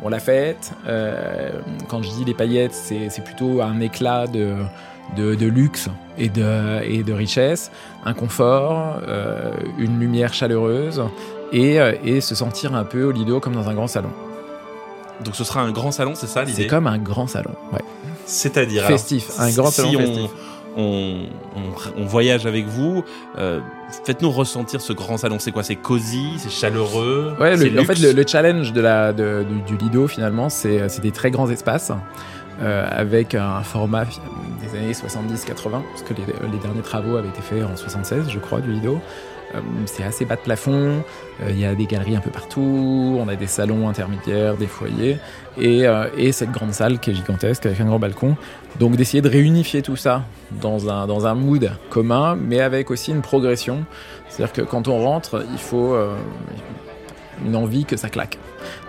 bon, 0.02 0.10
la 0.10 0.20
fête, 0.20 0.74
quand 1.88 2.02
je 2.02 2.10
dis 2.10 2.26
les 2.26 2.34
paillettes, 2.34 2.74
c'est 2.74 3.24
plutôt 3.24 3.62
un 3.62 3.80
éclat 3.80 4.26
de, 4.28 4.56
de, 5.16 5.46
luxe 5.46 5.90
et 6.18 6.30
de, 6.30 6.82
et 6.84 7.04
de 7.04 7.14
richesse, 7.14 7.72
un 8.04 8.14
confort, 8.14 9.02
une 9.78 10.00
lumière 10.00 10.34
chaleureuse, 10.34 11.04
et, 11.54 11.78
et 12.04 12.22
se 12.22 12.36
sentir 12.36 12.74
un 12.74 12.84
peu 12.84 13.04
au 13.04 13.12
Lido 13.12 13.40
comme 13.40 13.54
dans 13.54 13.70
un 13.70 13.76
grand 13.76 13.88
salon. 13.88 14.12
Donc 15.24 15.36
ce 15.36 15.44
sera 15.44 15.62
un 15.62 15.72
grand 15.72 15.92
salon, 15.92 16.14
c'est 16.16 16.28
ça 16.28 16.44
l'idée 16.44 16.64
C'est 16.64 16.68
comme 16.68 16.88
un 16.88 16.98
grand 16.98 17.28
salon, 17.28 17.52
ouais. 17.74 17.80
C'est-à-dire 18.26 18.86
alors, 18.86 18.98
Festif, 19.00 19.30
un 19.40 19.52
grand 19.52 19.70
si 19.70 19.76
salon 19.82 19.92
on, 19.96 20.00
festif. 20.00 20.32
On, 20.78 21.26
on- 21.56 22.02
on 22.02 22.06
voyage 22.06 22.46
avec 22.46 22.66
vous, 22.68 23.04
euh, 23.38 23.62
faites-nous 24.04 24.30
ressentir 24.32 24.82
ce 24.82 24.92
grand 24.92 25.16
salon. 25.18 25.38
C'est 25.40 25.52
quoi? 25.52 25.64
C'est 25.64 25.78
cosy, 25.78 26.32
c'est 26.38 26.50
chaleureux? 26.52 27.34
Ouais, 27.40 27.56
le- 27.56 27.80
en 27.80 27.86
fait, 27.86 27.98
le, 28.00 28.12
le 28.12 28.24
challenge 28.28 28.74
de 28.74 28.82
la, 28.82 29.14
de- 29.14 29.46
du, 29.68 29.78
du 29.78 29.86
Lido, 29.86 30.08
finalement, 30.08 30.50
c'est 30.50 30.90
c'est 30.90 31.02
des 31.02 31.12
très 31.12 31.32
grands 31.32 31.50
espaces 31.50 31.92
euh, 32.62 32.88
avec 32.90 33.36
un 33.36 33.62
format 33.64 34.06
des 34.06 34.80
années 34.80 34.94
70-80, 34.94 35.72
parce 35.72 36.04
que 36.04 36.14
les, 36.14 36.60
derniers 36.60 36.82
travaux 36.82 37.18
avaient 37.18 37.28
été 37.28 37.42
faits 37.42 37.64
en 37.64 37.76
76, 37.76 38.30
je 38.30 38.40
crois, 38.40 38.62
du 38.62 38.72
Lido. 38.72 39.00
Euh, 39.54 39.60
c'est 39.86 40.04
assez 40.04 40.24
bas 40.24 40.38
de 40.38 40.42
plafond, 40.42 41.04
euh, 41.42 41.50
il 41.50 41.60
y 41.60 41.66
a 41.66 41.76
des 41.76 41.86
galeries 41.86 42.16
un 42.16 42.22
peu 42.22 42.30
partout, 42.30 43.18
on 43.20 43.28
a 43.28 43.36
des 43.36 43.48
salons 43.48 43.90
intermédiaires, 43.90 44.56
des 44.56 44.68
foyers, 44.68 45.18
et, 45.58 45.84
et 46.18 46.32
cette 46.32 46.52
grande 46.52 46.74
salle 46.74 47.00
qui 47.00 47.12
est 47.12 47.14
gigantesque 47.14 47.66
avec 47.66 47.80
un 47.82 47.86
grand 47.86 48.00
balcon. 48.00 48.38
Donc 48.80 48.96
d'essayer 48.96 49.22
de 49.22 49.30
réunifier 49.30 49.82
tout 49.82 49.98
ça 49.98 50.24
dans 50.62 50.90
un, 50.90 51.36
mood 51.36 51.72
commun, 51.90 52.38
mais 52.40 52.62
avec 52.62 52.90
aussi 52.90 53.12
une 53.12 53.22
progression. 53.22 53.86
C'est-à-dire 54.30 54.54
que 54.54 54.62
quand 54.62 54.88
on 54.88 55.02
rentre, 55.04 55.46
il 55.52 55.60
faut 55.60 55.96
une 57.44 57.56
envie 57.56 57.86
que 57.86 57.98
ça 57.98 58.10
claque. 58.10 58.38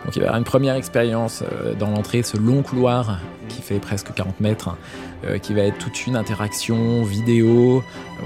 Donc 0.04 0.16
il 0.16 0.20
va 0.20 0.24
y 0.24 0.28
avoir 0.28 0.38
une 0.38 0.44
première 0.44 0.74
expérience 0.74 1.42
euh, 1.42 1.74
dans 1.74 1.90
l'entrée, 1.90 2.22
ce 2.22 2.36
long 2.36 2.62
couloir 2.62 3.18
qui 3.48 3.62
fait 3.62 3.78
presque 3.78 4.12
40 4.14 4.40
mètres, 4.40 4.76
euh, 5.24 5.38
qui 5.38 5.54
va 5.54 5.62
être 5.62 5.78
toute 5.78 6.06
une 6.06 6.16
interaction 6.16 7.02
vidéo. 7.02 7.82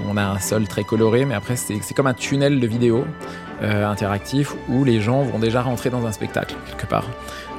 On 0.09 0.17
a 0.17 0.23
un 0.23 0.39
sol 0.39 0.67
très 0.67 0.83
coloré, 0.83 1.25
mais 1.25 1.35
après 1.35 1.55
c'est 1.55 1.93
comme 1.95 2.07
un 2.07 2.13
tunnel 2.13 2.59
de 2.59 2.67
vidéo 2.67 3.05
euh, 3.63 3.85
interactif 3.87 4.55
où 4.69 4.83
les 4.83 5.01
gens 5.01 5.23
vont 5.23 5.39
déjà 5.39 5.61
rentrer 5.61 5.89
dans 5.89 6.05
un 6.05 6.11
spectacle 6.11 6.55
quelque 6.67 6.87
part. 6.87 7.05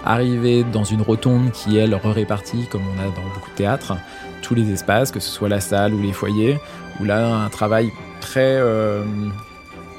Arriver 0.04 0.64
dans 0.64 0.84
une 0.84 1.00
rotonde 1.00 1.52
qui 1.52 1.78
elle 1.78 1.94
répartie 1.94 2.66
comme 2.66 2.82
on 2.82 3.00
a 3.00 3.04
dans 3.04 3.34
beaucoup 3.34 3.50
de 3.50 3.56
théâtres, 3.56 3.94
tous 4.42 4.54
les 4.54 4.72
espaces, 4.72 5.12
que 5.12 5.20
ce 5.20 5.30
soit 5.30 5.48
la 5.48 5.60
salle 5.60 5.94
ou 5.94 6.02
les 6.02 6.12
foyers, 6.12 6.58
où 7.00 7.04
là 7.04 7.44
un 7.44 7.48
travail 7.48 7.92
très 8.20 8.60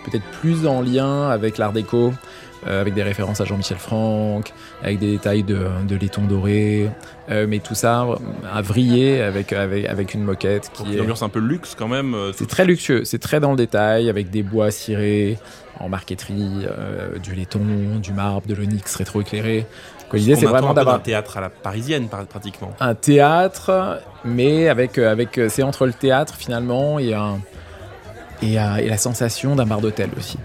peut-être 0.03 0.25
plus 0.41 0.67
en 0.67 0.81
lien 0.81 1.29
avec 1.29 1.57
l'art 1.57 1.71
déco, 1.71 2.13
avec 2.67 2.93
des 2.93 3.03
références 3.03 3.41
à 3.41 3.45
Jean-Michel 3.45 3.77
Franck, 3.77 4.53
avec 4.83 4.99
des 4.99 5.11
détails 5.11 5.43
de, 5.43 5.67
de 5.87 5.95
laiton 5.95 6.21
doré, 6.23 6.89
euh, 7.29 7.45
mais 7.47 7.59
tout 7.59 7.75
ça 7.75 8.05
à 8.53 8.61
vriller 8.61 9.21
avec, 9.21 9.53
avec, 9.53 9.85
avec 9.85 10.13
une 10.13 10.23
moquette 10.23 10.71
Donc, 10.77 10.87
qui 10.87 10.93
une 10.93 10.99
est... 10.99 11.01
ambiance 11.01 11.23
un 11.23 11.29
peu 11.29 11.39
luxe 11.39 11.75
quand 11.77 11.87
même. 11.87 12.13
euh, 12.13 12.31
C'est 12.35 12.47
très 12.47 12.65
luxueux, 12.65 13.03
c'est 13.05 13.19
très 13.19 13.39
dans 13.39 13.51
le 13.51 13.57
détail, 13.57 14.09
avec 14.09 14.29
des 14.29 14.43
bois 14.43 14.71
cirés, 14.71 15.37
en 15.79 15.89
marqueterie, 15.89 16.65
euh, 16.67 17.17
du 17.19 17.33
laiton, 17.35 17.61
du 18.01 18.13
marbre, 18.13 18.47
de 18.47 18.53
l'onyx 18.53 18.95
rétroéclairé. 18.95 19.65
L'idée, 20.13 20.35
c'est 20.35 20.45
vraiment 20.45 20.69
un 20.69 20.73
d'avoir 20.75 21.01
théâtre 21.01 21.37
à 21.37 21.41
la 21.41 21.49
parisienne 21.49 22.07
par- 22.07 22.23
pratiquement. 22.27 22.71
un 22.79 22.93
théâtre, 22.93 23.99
mais 24.23 24.69
avec, 24.69 24.99
euh, 24.99 25.11
avec 25.11 25.39
euh, 25.39 25.49
c'est 25.49 25.63
entre 25.63 25.87
le 25.87 25.93
théâtre 25.93 26.35
finalement 26.35 26.99
et, 26.99 27.15
un, 27.15 27.39
et, 28.43 28.59
euh, 28.59 28.75
et 28.75 28.89
la 28.89 28.97
sensation 28.97 29.55
d'un 29.55 29.65
bar 29.65 29.81
d'hôtel 29.81 30.11
aussi. 30.15 30.37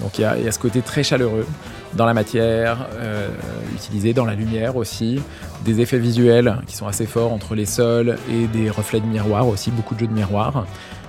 Donc 0.00 0.18
il 0.18 0.22
y, 0.22 0.24
a, 0.24 0.52
ce 0.52 0.58
côté 0.58 0.82
très 0.82 1.02
chaleureux 1.02 1.46
dans 1.94 2.06
la 2.06 2.14
matière, 2.14 2.86
euh, 2.94 3.28
utilisé 3.74 4.12
dans 4.12 4.24
la 4.24 4.34
lumière 4.34 4.76
aussi, 4.76 5.20
des 5.64 5.80
effets 5.80 5.98
visuels 5.98 6.56
qui 6.66 6.76
sont 6.76 6.86
assez 6.86 7.06
forts 7.06 7.32
entre 7.32 7.54
les 7.54 7.66
sols 7.66 8.16
et 8.30 8.46
des 8.46 8.70
reflets 8.70 9.00
de 9.00 9.06
miroir 9.06 9.48
aussi, 9.48 9.70
beaucoup 9.70 9.94
de 9.94 10.00
jeux 10.00 10.06
de 10.06 10.12
miroir. 10.12 10.66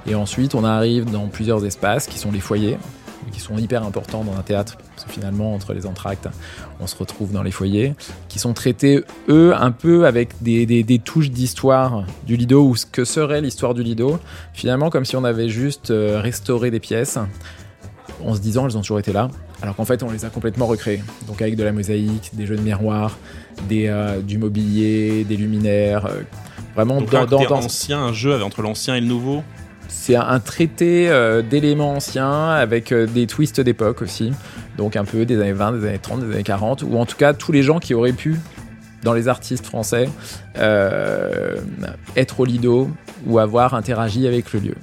Et 0.07 0.15
ensuite, 0.15 0.55
on 0.55 0.63
arrive 0.63 1.09
dans 1.09 1.27
plusieurs 1.27 1.63
espaces 1.65 2.07
qui 2.07 2.17
sont 2.17 2.31
les 2.31 2.39
foyers, 2.39 2.77
qui 3.31 3.39
sont 3.39 3.57
hyper 3.57 3.83
importants 3.83 4.23
dans 4.23 4.35
un 4.35 4.41
théâtre, 4.41 4.77
parce 4.95 5.05
que 5.05 5.11
finalement, 5.11 5.53
entre 5.53 5.73
les 5.73 5.85
entractes, 5.85 6.27
on 6.79 6.87
se 6.87 6.95
retrouve 6.95 7.31
dans 7.31 7.43
les 7.43 7.51
foyers, 7.51 7.93
qui 8.27 8.39
sont 8.39 8.53
traités, 8.53 9.03
eux, 9.29 9.53
un 9.55 9.71
peu 9.71 10.07
avec 10.07 10.41
des 10.41 11.01
touches 11.03 11.29
d'histoire 11.29 12.03
du 12.25 12.35
Lido, 12.35 12.65
ou 12.65 12.75
ce 12.75 12.87
que 12.87 13.05
serait 13.05 13.41
l'histoire 13.41 13.75
du 13.75 13.83
Lido, 13.83 14.19
finalement 14.53 14.89
comme 14.89 15.05
si 15.05 15.15
on 15.15 15.23
avait 15.23 15.49
juste 15.49 15.91
euh, 15.91 16.19
restauré 16.19 16.71
des 16.71 16.79
pièces, 16.79 17.19
en 18.25 18.33
se 18.35 18.39
disant 18.41 18.65
elles 18.67 18.77
ont 18.77 18.81
toujours 18.81 18.99
été 18.99 19.11
là, 19.13 19.29
alors 19.61 19.75
qu'en 19.75 19.85
fait 19.85 20.03
on 20.03 20.11
les 20.11 20.25
a 20.25 20.29
complètement 20.29 20.67
recréées. 20.67 21.03
Donc 21.27 21.41
avec 21.41 21.55
de 21.55 21.63
la 21.63 21.71
mosaïque, 21.71 22.31
des 22.33 22.45
jeux 22.45 22.55
de 22.57 22.61
miroirs, 22.61 23.17
des, 23.69 23.87
euh, 23.87 24.19
du 24.21 24.37
mobilier, 24.37 25.23
des 25.23 25.37
luminaires, 25.37 26.05
euh, 26.05 26.21
vraiment 26.75 26.99
Donc 26.99 27.11
dans, 27.11 27.19
un 27.21 27.25
dans, 27.25 27.37
côté 27.37 27.49
dans- 27.49 27.55
ancien, 27.65 27.99
un 27.99 28.13
jeu 28.13 28.33
avec- 28.33 28.45
entre 28.45 28.61
l'ancien 28.61 28.95
et 28.95 29.01
le 29.01 29.07
nouveau. 29.07 29.43
c'est 29.87 30.15
un 30.15 30.39
traité 30.39 31.09
euh, 31.09 31.41
d'éléments 31.41 31.93
anciens 31.93 32.49
avec 32.51 32.93
des 32.93 33.27
twists 33.27 33.59
d'époque 33.61 34.01
aussi. 34.01 34.31
Donc 34.77 34.95
un 34.95 35.03
peu 35.05 35.25
des 35.25 35.39
années 35.41 35.51
20, 35.53 35.73
des 35.79 35.87
années 35.87 35.99
30, 35.99 36.25
des 36.27 36.33
années 36.33 36.43
40, 36.43 36.83
ou 36.83 36.97
en 36.97 37.05
tout 37.05 37.17
cas 37.17 37.33
tous 37.33 37.51
les 37.51 37.61
gens 37.63 37.79
qui 37.79 37.93
auraient 37.93 38.13
pu, 38.13 38.39
dans 39.03 39.13
les 39.13 39.27
artistes 39.27 39.65
français, 39.65 40.07
être 42.15 42.39
au 42.39 42.45
Lido 42.45 42.89
ou 43.25 43.39
avoir 43.39 43.73
interagi 43.73 44.27
avec 44.27 44.53
le 44.53 44.59
lieu. 44.59 44.75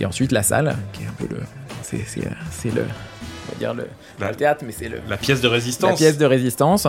Et 0.00 0.06
ensuite 0.06 0.32
la 0.32 0.42
salle, 0.42 0.76
qui 0.92 1.02
est 1.02 1.06
un 1.06 1.12
peu 1.18 1.26
le... 1.30 1.40
C'est, 1.84 2.04
c'est, 2.06 2.74
le... 2.74 2.82
On 2.82 3.52
va 3.52 3.58
dire 3.58 3.74
le, 3.74 3.86
La- 4.18 4.26
pas 4.26 4.30
le 4.32 4.36
théâtre, 4.36 4.64
mais 4.66 4.72
c'est 4.76 4.88
le, 4.88 4.98
La 5.08 5.16
pièce 5.16 5.40
de 5.40 5.48
résistance. 5.48 5.90
la 5.90 5.96
pièce 5.96 6.18
de 6.18 6.24
résistance. 6.26 6.86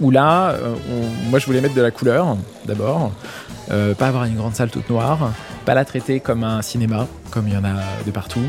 Où 0.00 0.10
là, 0.10 0.50
euh, 0.50 0.74
on- 0.90 1.30
moi 1.30 1.38
je 1.38 1.46
voulais 1.46 1.60
mettre 1.60 1.74
de 1.74 1.82
la 1.82 1.90
couleur 1.90 2.36
d'abord, 2.64 3.12
Euh, 3.70 3.94
pas 3.94 4.08
avoir 4.08 4.24
une 4.26 4.36
grande 4.36 4.54
salle 4.54 4.68
toute 4.68 4.90
noire, 4.90 5.32
pas 5.64 5.72
la 5.72 5.86
traiter 5.86 6.20
comme 6.20 6.44
un 6.44 6.60
cinéma, 6.60 7.06
comme 7.30 7.48
il 7.48 7.54
y 7.54 7.56
en 7.56 7.64
a 7.64 7.76
de 8.04 8.10
partout, 8.10 8.44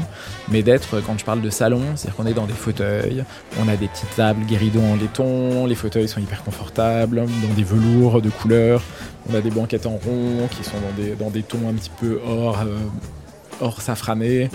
mais 0.50 0.62
d'être, 0.62 1.00
quand 1.06 1.18
je 1.18 1.24
parle 1.24 1.40
de 1.42 1.50
salon, 1.50 1.80
c'est-à-dire 1.96 2.18
qu'on 2.18 2.26
est 2.26 2.34
dans 2.34 2.48
des 2.48 2.52
fauteuils, 2.54 3.24
on 3.64 3.70
a 3.70 3.78
des 3.78 3.88
petites 3.88 4.14
tables 4.18 4.44
guéridon 4.46 4.92
en 4.92 4.98
laiton, 4.98 5.68
les 5.68 5.76
fauteuils 5.76 6.10
sont 6.10 6.20
hyper 6.20 6.44
confortables, 6.44 7.16
dans 7.26 7.54
des 7.56 7.64
velours 7.64 8.22
de 8.22 8.30
couleur, 8.30 8.82
on 9.32 9.36
a 9.36 9.40
des 9.40 9.52
banquettes 9.52 9.86
en 9.86 9.92
rond 10.06 10.50
qui 10.52 10.66
sont 10.66 10.76
dans 10.86 11.02
des, 11.02 11.16
dans 11.16 11.30
des 11.30 11.44
tons 11.44 11.70
un 11.70 11.74
petit 11.76 11.92
peu 11.98 12.20
or, 12.28 12.60
euh, 12.66 12.76
or 13.62 13.82
safrané, 13.82 14.50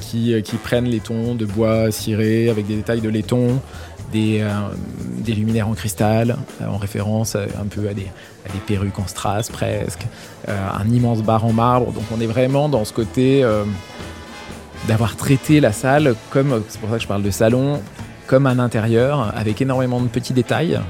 qui, 0.00 0.34
euh, 0.34 0.40
qui 0.40 0.56
prennent 0.56 0.86
les 0.86 1.00
tons 1.00 1.34
de 1.34 1.44
bois 1.44 1.90
ciré 1.90 2.48
avec 2.48 2.66
des 2.66 2.76
détails 2.76 3.00
de 3.00 3.08
laiton, 3.08 3.60
des, 4.12 4.40
euh, 4.40 4.50
des 5.18 5.32
luminaires 5.32 5.68
en 5.68 5.74
cristal, 5.74 6.36
euh, 6.60 6.66
en 6.66 6.76
référence 6.76 7.36
un 7.36 7.66
peu 7.68 7.88
à 7.88 7.94
des, 7.94 8.06
à 8.48 8.52
des 8.52 8.58
perruques 8.66 8.98
en 8.98 9.06
strass 9.06 9.50
presque, 9.50 10.06
un 10.48 10.88
immense 10.90 11.22
bar 11.22 11.44
en 11.44 11.52
marbre. 11.52 11.92
Donc 11.92 12.04
on 12.14 12.20
est 12.20 12.26
vraiment 12.26 12.68
dans 12.68 12.84
ce 12.84 12.92
côté 12.92 13.44
d'avoir 14.88 15.16
traité 15.16 15.60
la 15.60 15.72
salle 15.72 16.16
comme, 16.30 16.62
c'est 16.68 16.80
pour 16.80 16.90
ça 16.90 16.96
que 16.96 17.02
je 17.02 17.06
parle 17.06 17.22
de 17.22 17.30
salon, 17.30 17.80
comme 18.26 18.46
un 18.46 18.58
intérieur 18.58 19.32
avec 19.36 19.62
énormément 19.62 20.00
de 20.00 20.08
petits 20.08 20.32
détails. 20.32 20.80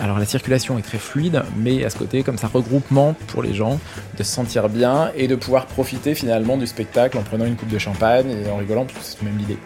Alors 0.00 0.18
la 0.18 0.24
circulation 0.24 0.78
est 0.78 0.82
très 0.82 0.98
fluide, 0.98 1.42
mais 1.56 1.84
a 1.84 1.90
ce 1.90 1.96
côté 1.96 2.22
comme 2.22 2.38
ça 2.38 2.46
regroupement 2.46 3.14
pour 3.28 3.42
les 3.42 3.52
gens 3.52 3.78
de 4.18 4.24
se 4.24 4.32
sentir 4.32 4.68
bien 4.68 5.10
et 5.16 5.28
de 5.28 5.34
pouvoir 5.36 5.66
profiter 5.66 6.14
finalement 6.14 6.56
du 6.56 6.66
spectacle 6.66 7.16
en 7.18 7.22
prenant 7.22 7.44
une 7.44 7.56
coupe 7.56 7.68
de 7.68 7.78
champagne 7.78 8.30
et 8.30 8.50
en 8.50 8.56
rigolant, 8.56 8.84
parce 8.84 8.98
que 8.98 9.04
c'est 9.18 9.22
même 9.22 9.38
l'idée. 9.38 9.58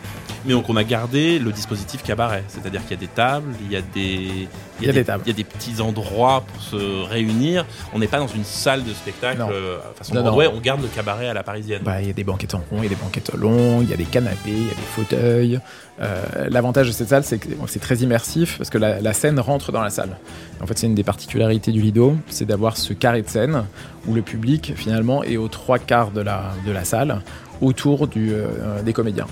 Mais 0.44 0.52
donc 0.52 0.68
on 0.68 0.76
a 0.76 0.82
gardé 0.84 1.38
le 1.38 1.52
dispositif 1.52 2.02
cabaret, 2.02 2.42
c'est-à-dire 2.48 2.82
qu'il 2.82 2.90
y 2.90 2.94
a 2.94 3.00
des 3.00 3.06
tables, 3.06 3.52
il 3.64 3.72
y 3.72 3.76
a 3.76 3.80
des, 3.80 4.48
Il 4.80 4.86
y 4.86 4.90
a 4.90 4.92
des 4.92 5.04
tables. 5.04 5.22
il 5.24 5.28
y 5.30 5.32
a 5.32 5.36
des 5.36 5.44
petits 5.44 5.80
endroits 5.80 6.42
pour 6.52 6.60
se 6.62 7.04
réunir. 7.04 7.64
On 7.94 8.00
n'est 8.00 8.08
pas 8.08 8.18
dans 8.18 8.26
une 8.26 8.42
salle 8.44 8.82
de 8.82 8.92
spectacle 8.92 9.38
Non. 9.38 9.48
euh, 9.52 9.78
façon 9.96 10.14
Non, 10.14 10.22
Broadway, 10.22 10.46
non. 10.46 10.54
on 10.56 10.60
garde 10.60 10.82
le 10.82 10.88
cabaret 10.88 11.28
à 11.28 11.34
la 11.34 11.44
parisienne. 11.44 11.82
Bah, 11.84 12.00
il 12.02 12.08
y 12.08 12.10
a 12.10 12.12
des 12.12 12.24
banquettes 12.24 12.54
en 12.56 12.58
rond, 12.70 12.78
il 12.78 12.82
y 12.84 12.86
a 12.86 12.88
des 12.90 12.96
banquettes 12.96 13.32
longues, 13.34 13.84
il 13.84 13.90
y 13.90 13.94
a 13.94 13.96
des 13.96 14.04
canapés, 14.04 14.36
il 14.50 14.66
y 14.66 14.70
a 14.70 14.74
des 14.74 14.82
fauteuils. 14.96 15.60
Euh, 16.00 16.22
L'avantage 16.48 16.88
de 16.88 16.92
cette 16.92 17.08
salle, 17.10 17.22
c'est 17.22 17.38
que 17.38 17.48
c'est 17.68 17.78
très 17.80 17.96
immersif 17.98 18.58
parce 18.58 18.70
que 18.70 18.78
la, 18.78 19.00
la 19.00 19.12
scène 19.12 19.38
rentre 19.38 19.70
dans 19.70 19.82
la 19.82 19.90
salle. 19.90 20.16
En 20.60 20.66
fait, 20.66 20.76
c'est 20.76 20.86
une 20.88 20.96
des 20.96 21.04
particularités 21.04 21.70
du 21.70 21.80
Lido, 21.80 22.16
c'est 22.28 22.46
d'avoir 22.46 22.76
ce 22.76 22.92
carré 22.94 23.22
de 23.22 23.28
scène 23.28 23.64
où 24.06 24.14
le 24.14 24.22
public, 24.22 24.72
finalement, 24.76 25.22
est 25.22 25.36
aux 25.36 25.48
trois 25.48 25.78
quarts 25.78 26.10
de 26.10 26.20
la, 26.20 26.52
de 26.66 26.72
la 26.72 26.84
salle 26.84 27.22
autour 27.60 28.08
du, 28.08 28.32
euh, 28.32 28.82
des 28.82 28.92
comédiens. 28.92 29.26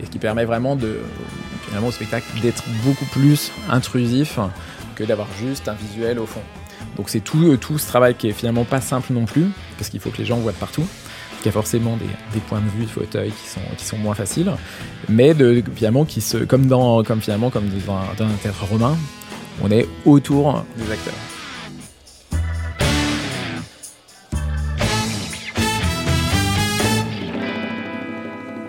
Et 0.00 0.06
ce 0.06 0.10
qui 0.10 0.18
permet 0.18 0.44
vraiment 0.44 0.76
de, 0.76 0.98
finalement, 1.66 1.88
au 1.88 1.92
spectacle 1.92 2.26
d'être 2.42 2.64
beaucoup 2.84 3.06
plus 3.06 3.52
intrusif 3.70 4.38
que 4.94 5.04
d'avoir 5.04 5.28
juste 5.40 5.68
un 5.68 5.74
visuel 5.74 6.18
au 6.18 6.26
fond. 6.26 6.42
Donc 6.96 7.08
c'est 7.08 7.20
tout, 7.20 7.44
euh, 7.44 7.56
tout 7.56 7.78
ce 7.78 7.86
travail 7.86 8.14
qui 8.14 8.28
est 8.28 8.32
finalement 8.32 8.64
pas 8.64 8.80
simple 8.80 9.12
non 9.12 9.24
plus, 9.24 9.46
parce 9.78 9.88
qu'il 9.90 10.00
faut 10.00 10.10
que 10.10 10.18
les 10.18 10.26
gens 10.26 10.36
voient 10.36 10.52
de 10.52 10.56
partout. 10.58 10.86
Il 11.40 11.46
y 11.46 11.48
a 11.48 11.52
forcément 11.52 11.96
des, 11.96 12.06
des 12.32 12.40
points 12.40 12.60
de 12.60 12.70
vue 12.78 12.84
de 12.84 12.90
fauteuil 12.90 13.30
qui 13.30 13.48
sont, 13.48 13.60
qui 13.76 13.84
sont 13.84 13.98
moins 13.98 14.14
faciles, 14.14 14.50
mais 15.10 15.34
finalement 15.74 16.06
qui 16.06 16.22
se, 16.22 16.38
comme 16.38 16.66
dans, 16.66 17.02
comme 17.02 17.20
finalement 17.20 17.50
comme 17.50 17.68
dans 17.68 17.94
un, 17.94 18.02
dans 18.16 18.24
un 18.24 18.36
théâtre 18.42 18.64
romain, 18.64 18.96
on 19.62 19.70
est 19.70 19.86
autour 20.06 20.64
des 20.76 20.90
acteurs. 20.90 21.14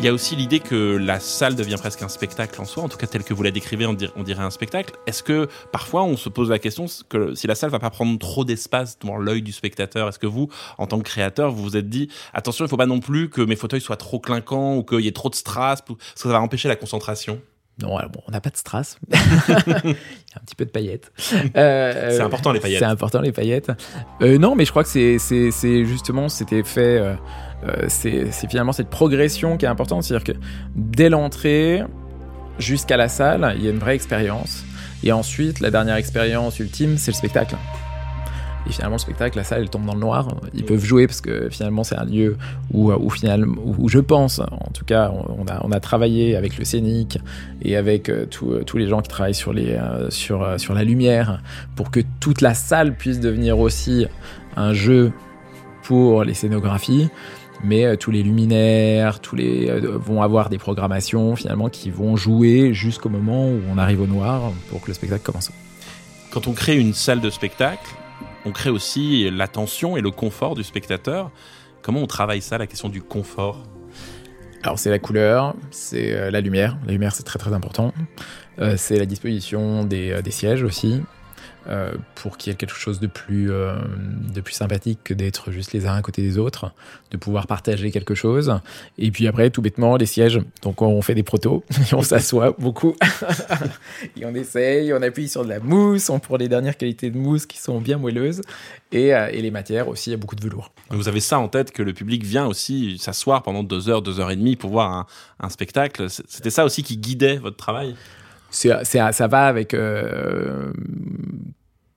Il 0.06 0.10
y 0.10 0.12
a 0.12 0.14
aussi 0.14 0.36
l'idée 0.36 0.60
que 0.60 0.98
la 0.98 1.20
salle 1.20 1.56
devient 1.56 1.78
presque 1.80 2.04
un 2.04 2.10
spectacle 2.10 2.62
en 2.62 2.66
soi, 2.66 2.84
en 2.84 2.90
tout 2.90 2.98
cas 2.98 3.08
tel 3.08 3.24
que 3.24 3.34
vous 3.34 3.42
la 3.42 3.50
décrivez, 3.50 3.88
on 3.88 3.94
dir- 3.94 4.12
on 4.16 4.22
dirait 4.22 4.44
un 4.44 4.52
spectacle. 4.52 4.94
Est-ce 5.08 5.24
que 5.24 5.48
parfois 5.72 6.04
on 6.04 6.16
se 6.16 6.30
pose 6.30 6.52
la 6.52 6.60
question 6.60 6.86
que 7.10 7.34
si 7.34 7.48
la 7.48 7.56
salle 7.56 7.72
va 7.72 7.80
pas 7.80 7.90
prendre 7.90 8.20
trop 8.20 8.46
d'espace 8.46 9.00
dans 9.00 9.18
l'œil 9.18 9.42
du 9.42 9.52
spectateur, 9.52 10.08
est-ce 10.08 10.20
que 10.20 10.28
vous, 10.28 10.48
en 10.78 10.86
tant 10.86 11.00
que 11.00 11.04
créateur, 11.06 11.50
vous 11.52 11.64
vous 11.64 11.76
êtes 11.76 11.90
dit 11.90 12.08
attention, 12.36 12.66
il 12.66 12.68
faut 12.68 12.78
pas 12.78 12.86
non 12.86 13.00
plus 13.00 13.32
que 13.32 13.42
mes 13.42 13.56
fauteuils 13.56 13.82
soient 13.82 13.98
trop 13.98 14.20
clinquants 14.20 14.76
ou 14.76 14.84
qu'il 14.84 15.00
y 15.00 15.08
ait 15.08 15.12
trop 15.12 15.32
de 15.32 15.36
strass, 15.36 15.82
parce 15.82 15.98
que 15.98 16.06
ça 16.14 16.30
va 16.30 16.40
empêcher 16.40 16.68
la 16.68 16.76
concentration? 16.76 17.42
Non, 17.82 17.98
alors 17.98 18.10
bon, 18.12 18.22
on 18.28 18.32
n'a 18.32 18.40
pas 18.40 18.52
de 18.52 18.56
strass. 18.58 18.98
Il 19.12 19.16
y 19.16 19.18
a 19.18 20.40
un 20.40 20.46
petit 20.46 20.56
peu 20.56 20.64
de 20.66 20.70
paillettes. 20.70 21.12
Euh, 21.58 22.12
C'est 22.12 22.22
euh, 22.22 22.26
important 22.26 22.52
les 22.54 22.60
paillettes. 22.62 22.80
C'est 22.80 22.86
important 22.86 23.20
les 23.22 23.34
paillettes. 23.34 23.70
Euh, 24.22 24.38
non, 24.38 24.56
mais 24.56 24.64
je 24.66 24.70
crois 24.70 24.84
que 24.84 24.90
c'est, 24.90 25.18
c'est, 25.20 25.52
c'est 25.52 25.84
justement, 25.84 26.30
c'était 26.30 26.64
fait. 26.64 27.18
Euh, 27.68 27.86
c'est, 27.88 28.32
finalement 28.50 28.72
cette 28.72 28.90
progression 28.90 29.58
qui 29.58 29.66
est 29.66 29.70
importante. 29.70 30.04
C'est-à-dire 30.04 30.36
que 30.36 30.40
dès 30.76 31.10
l'entrée 31.10 31.84
jusqu'à 32.60 32.98
la 32.98 33.08
salle, 33.08 33.54
il 33.58 33.64
y 33.64 33.68
a 33.68 33.72
une 33.72 33.80
vraie 33.80 33.96
expérience. 33.96 34.64
Et 35.04 35.12
ensuite, 35.12 35.60
la 35.60 35.72
dernière 35.72 35.96
expérience 35.96 36.60
ultime, 36.60 36.98
c'est 36.98 37.12
le 37.12 37.16
spectacle. 37.16 37.56
Et 38.68 38.72
finalement, 38.72 38.96
le 38.96 39.00
spectacle, 39.00 39.38
la 39.38 39.44
salle, 39.44 39.62
elle 39.62 39.70
tombe 39.70 39.86
dans 39.86 39.94
le 39.94 40.00
noir. 40.00 40.36
Ils 40.56 40.66
peuvent 40.66 40.84
jouer 40.84 41.06
parce 41.06 41.22
que 41.22 41.50
finalement, 41.50 41.84
c'est 41.84 41.98
un 41.98 42.06
lieu 42.06 42.38
où, 42.74 42.92
où, 42.92 43.10
finalement, 43.12 43.56
où, 43.64 43.88
je 43.90 44.00
pense, 44.00 44.40
en 44.40 44.72
tout 44.74 44.86
cas, 44.86 45.12
on, 45.12 45.46
a, 45.48 45.64
on 45.64 45.72
a 45.72 45.80
travaillé 45.80 46.36
avec 46.36 46.58
le 46.58 46.66
scénic 46.66 47.20
et 47.62 47.76
avec 47.76 48.10
euh, 48.10 48.26
euh, 48.44 48.64
tous 48.64 48.78
les 48.78 48.88
gens 48.88 49.02
qui 49.02 49.10
travaillent 49.10 49.36
sur, 49.36 49.54
les, 49.54 49.78
sur, 50.10 50.60
sur 50.60 50.74
la 50.74 50.84
lumière 50.84 51.42
pour 51.76 51.92
que 51.92 52.00
toute 52.20 52.42
la 52.42 52.56
salle 52.56 52.96
puisse 52.96 53.20
devenir 53.20 53.60
aussi 53.60 54.08
un 54.56 54.74
jeu 54.74 55.12
pour 55.84 56.24
les 56.24 56.34
scénographies. 56.34 57.10
Mais 57.64 57.86
euh, 57.86 57.96
tous 57.96 58.12
les 58.12 58.24
luminaires, 58.24 59.20
tous 59.20 59.36
les 59.36 59.70
euh, 59.70 59.98
vont 59.98 60.22
avoir 60.22 60.50
des 60.50 60.58
programmations 60.58 61.36
finalement 61.36 61.70
qui 61.70 61.90
vont 61.90 62.16
jouer 62.16 62.74
jusqu'au 62.74 63.10
moment 63.10 63.48
où 63.48 63.62
on 63.70 63.78
arrive 63.78 64.02
au 64.02 64.08
noir 64.08 64.52
pour 64.70 64.82
que 64.82 64.88
le 64.88 64.94
spectacle 64.94 65.24
commence. 65.24 65.52
Quand 66.32 66.48
on 66.48 66.54
crée 66.54 66.78
une 66.78 66.94
salle 66.94 67.22
de 67.22 67.30
spectacle, 67.30 67.96
on 68.46 68.52
crée 68.52 68.70
aussi 68.70 69.30
l'attention 69.32 69.98
et 69.98 70.02
le 70.02 70.12
confort 70.12 70.56
du 70.56 70.64
spectateur. 70.64 71.32
Comment 71.82 72.02
on 72.02 72.08
travaille 72.08 72.42
ça, 72.42 72.58
la 72.58 72.68
question 72.68 72.90
du 72.90 73.02
confort? 73.02 73.64
Alors 74.64 74.80
c'est 74.80 74.90
la 74.90 75.00
couleur, 75.00 75.56
c'est 75.72 76.14
euh, 76.14 76.32
la 76.32 76.42
lumière. 76.42 76.78
La 76.86 76.92
lumière 76.92 77.14
c'est 77.14 77.24
très 77.24 77.40
très 77.40 77.54
important. 77.54 77.94
Euh, 78.60 78.76
c'est 78.78 78.98
la 78.98 79.06
disposition 79.06 79.84
des, 79.84 80.22
des 80.22 80.32
sièges 80.32 80.64
aussi. 80.64 81.02
Euh, 81.68 81.94
pour 82.16 82.38
qu'il 82.38 82.52
y 82.52 82.54
ait 82.54 82.58
quelque 82.58 82.76
chose 82.76 83.00
de 83.00 83.08
plus, 83.08 83.52
euh, 83.52 83.76
de 84.34 84.42
plus 84.42 84.54
sympathique 84.54 85.00
que 85.04 85.14
d'être 85.14 85.52
juste 85.52 85.74
les 85.74 85.88
uns 85.88 85.96
à 85.96 86.02
côté 86.02 86.22
des 86.22 86.38
autres, 86.38 86.72
de 87.12 87.18
pouvoir 87.18 87.48
partager 87.48 87.92
quelque 87.92 88.16
chose. 88.16 88.60
Et 88.98 89.12
puis 89.12 89.28
après, 89.28 89.50
tout 89.50 89.62
bêtement, 89.62 89.96
les 89.96 90.06
sièges. 90.06 90.40
Donc 90.62 90.82
on 90.82 91.02
fait 91.02 91.16
des 91.16 91.24
protos, 91.24 91.64
et 91.72 91.94
on 91.94 92.02
s'assoit 92.02 92.56
beaucoup, 92.58 92.96
et 94.18 94.26
on 94.26 94.36
essaye, 94.36 94.94
on 94.94 95.02
appuie 95.02 95.28
sur 95.28 95.44
de 95.44 95.50
la 95.50 95.60
mousse, 95.60 96.10
on 96.10 96.20
prend 96.20 96.38
les 96.38 96.48
dernières 96.48 96.78
qualités 96.78 97.10
de 97.10 97.18
mousse 97.18 97.46
qui 97.46 97.58
sont 97.58 97.82
bien 97.82 97.98
moelleuses, 97.98 98.42
et, 98.92 99.14
euh, 99.14 99.30
les 99.30 99.52
matières 99.52 99.88
aussi, 99.88 100.10
il 100.10 100.14
y 100.14 100.16
a 100.16 100.18
beaucoup 100.18 100.36
de 100.36 100.44
velours. 100.44 100.72
Vous 100.90 101.08
avez 101.08 101.20
ça 101.20 101.40
en 101.40 101.48
tête 101.48 101.72
que 101.72 101.84
le 101.84 101.94
public 101.94 102.24
vient 102.24 102.46
aussi 102.46 102.98
s'asseoir 102.98 103.44
pendant 103.44 103.64
deux 103.64 103.90
heures, 103.90 104.02
deux 104.02 104.20
heures 104.20 104.32
et 104.32 104.36
demie 104.36 104.56
pour 104.56 104.70
voir 104.70 105.08
un, 105.40 105.50
spectacle. 105.50 106.08
C'était 106.10 106.50
ça 106.50 106.66
aussi 106.66 106.84
qui 106.84 106.98
guidait 106.98 107.38
votre 107.38 107.58
travail? 107.58 107.96
Ça 108.50 109.28
va 109.28 109.46
avec 109.48 109.74
euh, 109.74 110.72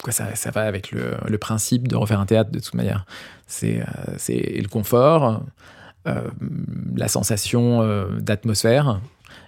quoi 0.02 0.12
ça, 0.12 0.35
ça 0.35 0.50
va 0.50 0.62
avec 0.62 0.93
le, 0.93 1.38
principe 1.38 1.88
de 1.88 1.97
refaire 1.97 2.21
un 2.21 2.26
théâtre 2.26 2.50
de 2.50 2.59
toute 2.59 2.75
manière. 2.75 3.05
C'est, 3.47 3.81
euh, 3.81 4.14
le 4.28 4.69
confort, 4.69 5.43
euh, 6.07 6.21
la 6.97 7.09
sensation 7.09 8.09
d'atmosphère. 8.19 9.00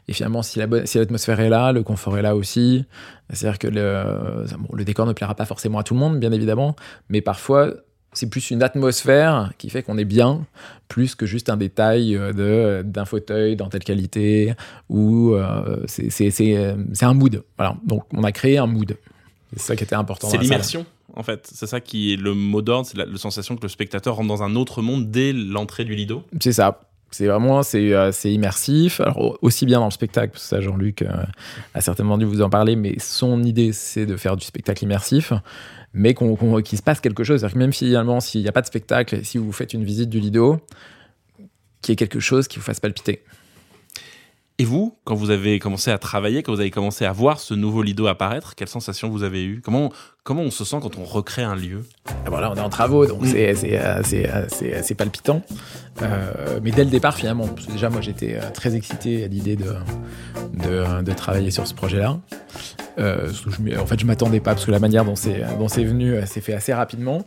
Et 0.09 0.13
finalement, 0.13 0.43
si, 0.43 0.59
la, 0.59 0.67
bo- 0.67 0.85
si 0.87 0.99
l'atmosphère 0.99 1.41
est 1.41 1.49
là, 1.49 1.73
le 1.73 1.83
confort 1.83 2.19
est 2.19 2.23
là 2.23 2.35
aussi. 2.35 2.85
C'est-à-dire 3.33 3.59
que 3.59 3.69
le, 3.69 4.47
le 4.73 4.85
décor 4.85 5.07
ne 5.07 5.13
plaira 5.13 5.35
pas 5.35 5.45
forcément 5.45 5.79
à 5.79 5.85
tout 5.85 5.95
le 5.95 6.01
monde, 6.01 6.19
bien 6.19 6.33
évidemment, 6.33 6.75
mais 7.09 7.21
parfois, 7.21 7.75
c'est 8.13 8.29
plus 8.29 8.51
une 8.51 8.63
atmosphère 8.63 9.53
qui 9.59 9.71
fait 9.71 9.83
qu'on 9.83 9.99
est 9.99 10.05
bien, 10.05 10.45
plus 10.89 11.15
que 11.15 11.27
juste 11.27 11.49
un 11.49 11.57
détail 11.57 12.17
euh, 12.17 12.33
de, 12.33 12.83
d'un 12.83 13.05
fauteuil 13.05 13.57
dans 13.57 13.69
telle 13.69 13.85
qualité, 13.85 14.55
ou 14.89 15.35
euh, 15.35 15.83
c'est, 15.87 16.11
c'est, 16.11 16.31
c'est, 16.31 16.77
c'est 16.93 17.05
un 17.05 17.15
mood. 17.15 17.43
Voilà. 17.57 17.77
Donc, 17.85 18.05
on 18.13 18.25
a 18.25 18.33
créé 18.33 18.59
un 18.59 18.67
mood. 18.67 18.97
C'est 19.57 19.63
ça 19.63 19.77
qui 19.77 19.85
était 19.85 19.95
important. 19.95 20.29
C'est 20.29 20.37
salle. 20.37 20.45
l'immersion, 20.45 20.87
en 21.15 21.23
fait. 21.23 21.49
C'est 21.53 21.67
ça 21.67 21.81
qui 21.81 22.13
est 22.13 22.17
le 22.17 22.35
mot 22.35 22.63
d'ordre, 22.63 22.87
c'est 22.87 22.99
la, 22.99 23.07
la 23.07 23.19
sensation 23.19 23.57
que 23.57 23.63
le 23.63 23.69
spectateur 23.69 24.17
rentre 24.17 24.29
dans 24.29 24.43
un 24.43 24.55
autre 24.57 24.83
monde 24.83 25.11
dès 25.11 25.33
l'entrée 25.33 25.85
du 25.85 25.95
lido. 25.95 26.23
C'est 26.41 26.53
ça. 26.53 26.81
C'est 27.13 27.27
vraiment 27.27 27.63
c'est 27.65 27.93
euh, 27.93 28.13
c'est 28.13 28.33
immersif. 28.33 29.01
Alors 29.01 29.37
aussi 29.43 29.67
bien 29.67 29.81
dans 29.81 29.87
le 29.87 29.91
spectacle, 29.91 30.33
parce 30.33 30.45
que 30.45 30.49
ça 30.49 30.61
Jean-Luc 30.61 31.03
euh, 31.03 31.09
a 31.75 31.81
certainement 31.81 32.17
dû 32.19 32.25
vous 32.25 32.41
en 32.41 32.51
parler, 32.51 32.77
mais 32.77 32.95
son 33.01 33.43
idée 33.43 33.73
c'est 33.73 34.07
de 34.07 34.17
faire 34.17 34.37
du 34.37 34.45
spectacle 34.45 34.85
immersif, 34.85 35.33
mais 35.93 36.15
qu'il 36.15 36.79
se 36.79 36.83
passe 36.83 37.01
quelque 37.01 37.25
chose. 37.25 37.43
Que 37.43 37.59
même 37.59 37.73
finalement 37.73 38.21
s'il 38.21 38.43
n'y 38.43 38.49
a 38.49 38.53
pas 38.53 38.63
de 38.63 38.67
spectacle, 38.67 39.25
si 39.25 39.39
vous 39.39 39.53
faites 39.53 39.73
une 39.73 39.85
visite 39.85 40.09
du 40.09 40.21
Lido, 40.21 40.61
qu'il 41.83 41.93
y 41.93 41.95
ait 41.95 41.97
quelque 41.97 42.21
chose 42.21 42.49
qui 42.49 42.59
vous 42.59 42.65
fasse 42.65 42.81
palpiter. 42.81 43.25
Et 44.59 44.65
vous, 44.65 44.95
quand 45.05 45.15
vous 45.15 45.31
avez 45.31 45.59
commencé 45.59 45.91
à 45.91 45.97
travailler, 45.97 46.43
quand 46.43 46.53
vous 46.53 46.61
avez 46.61 46.71
commencé 46.71 47.07
à 47.07 47.13
voir 47.13 47.41
ce 47.41 47.55
nouveau 47.55 47.83
lido 47.83 48.07
apparaître, 48.09 48.55
quelle 48.55 48.69
sensation 48.69 49.09
vous 49.09 49.23
avez 49.23 49.43
eue? 49.43 49.63
Comment, 49.63 49.91
comment 50.31 50.43
on 50.43 50.51
se 50.53 50.65
sent 50.65 50.77
quand 50.81 50.97
on 50.97 51.03
recrée 51.03 51.43
un 51.43 51.57
lieu 51.57 51.83
Ah, 52.07 52.13
Voilà, 52.31 52.53
on 52.53 52.55
est 52.55 52.61
en 52.61 52.69
travaux, 52.69 53.05
donc 53.05 53.27
c'est 53.27 53.53
c'est 53.57 53.81
euh, 53.81 54.01
c'est 54.05 54.31
euh, 54.31 54.45
c'est- 54.47 54.81
c'est 54.85 54.95
palpitant. 54.95 55.43
Euh, 56.03 56.61
mais 56.63 56.71
dès 56.71 56.85
le 56.85 56.91
départ, 56.91 57.15
finalement, 57.17 57.49
parce 57.49 57.67
que 57.67 57.73
déjà, 57.73 57.91
moi, 57.91 58.01
j'étais 58.01 58.37
euh, 58.37 58.49
très 58.55 58.77
excité 58.77 59.25
à 59.25 59.27
l'idée 59.27 59.57
de, 59.57 59.75
de, 60.55 61.03
de 61.03 61.13
travailler 61.13 61.51
sur 61.51 61.67
ce 61.67 61.75
projet-là. 61.75 62.17
Euh, 62.99 63.29
en 63.79 63.87
fait, 63.87 63.99
je 64.01 64.07
m'attendais 64.07 64.41
pas, 64.41 64.53
parce 64.55 64.65
que 64.65 64.71
la 64.71 64.79
manière 64.79 65.05
dont 65.05 65.15
c'est 65.17 65.85
venu, 65.85 66.15
euh, 66.15 66.25
s'est 66.27 66.41
fait 66.41 66.55
assez 66.55 66.73
rapidement. 66.73 67.25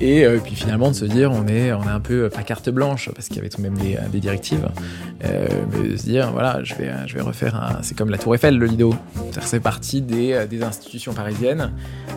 Et 0.00 0.24
euh, 0.26 0.38
puis 0.42 0.54
finalement, 0.54 0.88
de 0.90 0.94
se 0.96 1.04
dire, 1.06 1.30
on 1.32 1.46
est, 1.46 1.72
on 1.72 1.82
est 1.84 1.88
un 1.88 2.00
peu, 2.00 2.24
euh, 2.24 2.28
pas 2.30 2.42
carte 2.42 2.68
blanche, 2.68 3.10
parce 3.14 3.28
qu'il 3.28 3.36
y 3.36 3.40
avait 3.40 3.48
tout 3.48 3.58
de 3.58 3.62
même 3.62 3.78
des, 3.78 3.96
euh, 3.96 4.00
des 4.12 4.20
directives, 4.20 4.68
euh, 5.24 5.46
mais 5.72 5.88
de 5.90 5.96
se 5.96 6.02
dire, 6.04 6.30
voilà, 6.32 6.62
je 6.62 6.74
vais, 6.74 6.90
je 7.06 7.14
vais 7.14 7.22
refaire 7.22 7.54
un. 7.54 7.78
C'est 7.82 7.96
comme 7.96 8.10
la 8.10 8.18
Tour 8.18 8.34
Eiffel, 8.34 8.58
le 8.58 8.66
Lido. 8.66 8.94
C'est 9.40 9.60
parti 9.60 10.02
des, 10.02 10.32
euh, 10.32 10.46
des 10.46 10.62
institutions 10.62 11.14
parisiennes, 11.14 11.72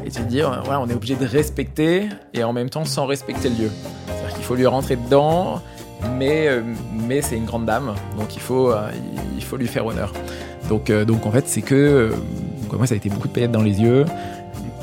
et 0.06 0.12
dire, 0.24 0.52
euh, 0.52 0.78
on 0.80 0.90
est 0.90 0.94
obligé 0.94 1.16
de 1.16 1.26
respecter, 1.26 2.10
et 2.34 2.44
en 2.44 2.54
même 2.54 2.70
temps 2.70 2.86
sans 2.86 3.06
respecter 3.06 3.50
le 3.50 3.56
lieu. 3.56 3.72
C'est-à-dire 4.08 4.36
qu'il 4.36 4.44
faut 4.44 4.56
lui 4.56 4.66
rentrer 4.66 4.96
dedans, 4.96 5.62
mais, 6.18 6.48
euh, 6.48 6.62
c'est 7.22 7.38
une 7.38 7.46
grande 7.46 7.66
dame, 7.66 7.94
donc 8.18 8.36
il 8.36 8.42
faut, 8.42 8.72
euh, 8.72 8.90
lui 9.58 9.68
faire 9.68 9.86
honneur. 9.86 10.12
Donc, 10.68 10.92
donc 10.92 11.28
en 11.28 11.32
fait, 11.32 11.48
c'est 11.48 11.62
que 11.62 12.12
moi, 12.72 12.88
ça 12.88 12.96
a 12.96 12.98
été 12.98 13.10
beaucoup 13.10 13.28
de 13.28 13.34
paillettes 13.34 13.52
dans 13.52 13.62
les 13.62 13.82
yeux, 13.82 14.06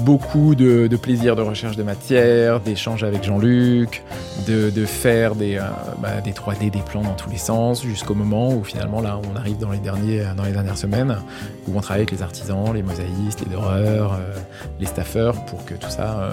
beaucoup 0.00 0.54
de, 0.54 0.86
de 0.86 0.96
plaisir 0.96 1.36
de 1.36 1.42
recherche 1.42 1.76
de 1.76 1.82
matière, 1.82 2.60
d'échanges 2.60 3.04
avec 3.04 3.24
Jean-Luc, 3.24 4.02
de, 4.46 4.70
de 4.70 4.84
faire 4.86 5.34
des, 5.34 5.56
euh, 5.56 5.62
bah, 6.02 6.20
des 6.22 6.32
3D, 6.32 6.70
des 6.70 6.80
plans 6.80 7.02
dans 7.02 7.14
tous 7.14 7.30
les 7.30 7.38
sens, 7.38 7.82
jusqu'au 7.82 8.14
moment 8.14 8.52
où 8.52 8.64
finalement, 8.64 9.00
là, 9.00 9.20
on 9.32 9.36
arrive 9.36 9.58
dans 9.58 9.70
les, 9.70 9.78
derniers, 9.78 10.24
dans 10.36 10.44
les 10.44 10.52
dernières 10.52 10.78
semaines, 10.78 11.16
où 11.68 11.76
on 11.76 11.80
travaille 11.80 12.00
avec 12.02 12.10
les 12.10 12.22
artisans, 12.22 12.72
les 12.74 12.82
mosaïstes, 12.82 13.40
les 13.40 13.52
doreurs, 13.52 14.14
euh, 14.14 14.38
les 14.78 14.86
staffeurs, 14.86 15.44
pour 15.44 15.64
que 15.64 15.74
tout 15.74 15.90
ça... 15.90 16.18
euh, 16.20 16.30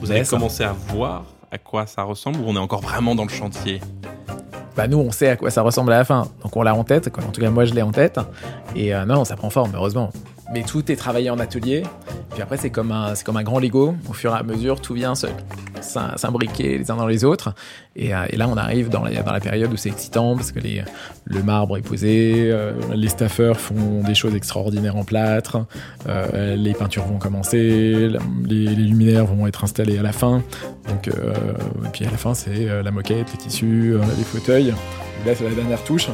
Vous 0.00 0.10
avez 0.10 0.24
commencé 0.24 0.64
à 0.64 0.72
voir 0.88 1.24
à 1.52 1.58
quoi 1.58 1.86
ça 1.86 2.02
ressemble 2.04 2.38
ou 2.40 2.44
on 2.46 2.54
est 2.56 2.60
encore 2.60 2.80
vraiment 2.80 3.14
dans 3.14 3.24
le 3.24 3.30
chantier? 3.30 3.80
Bah 4.76 4.86
nous 4.86 4.98
on 4.98 5.10
sait 5.10 5.28
à 5.28 5.36
quoi 5.36 5.50
ça 5.50 5.62
ressemble 5.62 5.92
à 5.92 5.98
la 5.98 6.04
fin, 6.04 6.28
donc 6.44 6.56
on 6.56 6.62
l'a 6.62 6.74
en 6.76 6.84
tête, 6.84 7.10
quoi. 7.10 7.24
en 7.24 7.32
tout 7.32 7.40
cas 7.40 7.50
moi 7.50 7.64
je 7.64 7.74
l'ai 7.74 7.82
en 7.82 7.90
tête, 7.90 8.20
et 8.76 8.92
non 9.04 9.24
ça 9.24 9.34
prend 9.34 9.50
forme 9.50 9.72
heureusement. 9.74 10.10
Mais 10.52 10.62
tout 10.62 10.90
est 10.90 10.96
travaillé 10.96 11.30
en 11.30 11.38
atelier, 11.38 11.84
puis 12.30 12.42
après 12.42 12.56
c'est 12.56 12.70
comme 12.70 12.90
un, 12.90 13.14
comme 13.24 13.36
un 13.36 13.42
grand 13.44 13.60
Lego, 13.60 13.94
au 14.08 14.12
fur 14.12 14.34
et 14.34 14.38
à 14.38 14.42
mesure 14.42 14.80
tout 14.80 14.94
vient 14.94 15.14
s'imbriquer 15.80 16.78
les 16.78 16.90
uns 16.90 16.96
dans 16.96 17.06
les 17.06 17.24
autres, 17.24 17.54
et, 17.94 18.12
euh, 18.14 18.26
là 18.32 18.48
on 18.48 18.56
arrive 18.56 18.88
dans 18.88 19.04
la, 19.04 19.40
période 19.40 19.72
où 19.72 19.76
c'est 19.76 19.90
excitant, 19.90 20.34
parce 20.34 20.50
que 20.50 20.58
le 21.24 21.42
marbre 21.44 21.76
est 21.76 21.82
posé, 21.82 22.50
euh, 22.50 22.72
les 22.94 23.08
staffeurs 23.08 23.60
font 23.60 24.02
des 24.02 24.14
choses 24.14 24.34
extraordinaires 24.34 24.96
en 24.96 25.04
plâtre, 25.04 25.66
euh, 26.08 26.56
les 26.56 26.74
peintures 26.74 27.04
vont 27.04 27.18
commencer, 27.18 28.10
les, 28.44 28.66
luminaires 28.74 29.26
vont 29.26 29.46
être 29.46 29.62
installés 29.62 29.98
à 29.98 30.02
la 30.02 30.12
fin, 30.12 30.42
donc, 30.88 31.08
et 31.08 31.88
puis 31.92 32.04
à 32.06 32.10
la 32.10 32.16
fin, 32.16 32.34
c'est 32.34 32.82
la 32.82 32.90
moquette, 32.90 33.30
les 33.32 33.38
tissus, 33.38 33.94
les 34.18 34.24
fauteuils. 34.24 34.74
Là, 35.26 35.34
c'est 35.34 35.44
la 35.44 35.54
dernière 35.54 35.84
touche. 35.84 36.08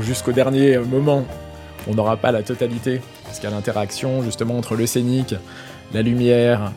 Jusqu'au 0.00 0.32
dernier 0.32 0.78
moment, 0.78 1.24
on 1.86 1.94
n'aura 1.94 2.16
pas 2.16 2.32
la 2.32 2.42
totalité, 2.42 3.00
parce 3.36 3.42
qu'il 3.42 3.50
y 3.50 3.52
a 3.52 3.56
l'interaction 3.56 4.22
justement 4.22 4.56
entre 4.56 4.76
le 4.76 4.86
scénique, 4.86 5.34
la 5.92 6.00
lumière 6.00 6.72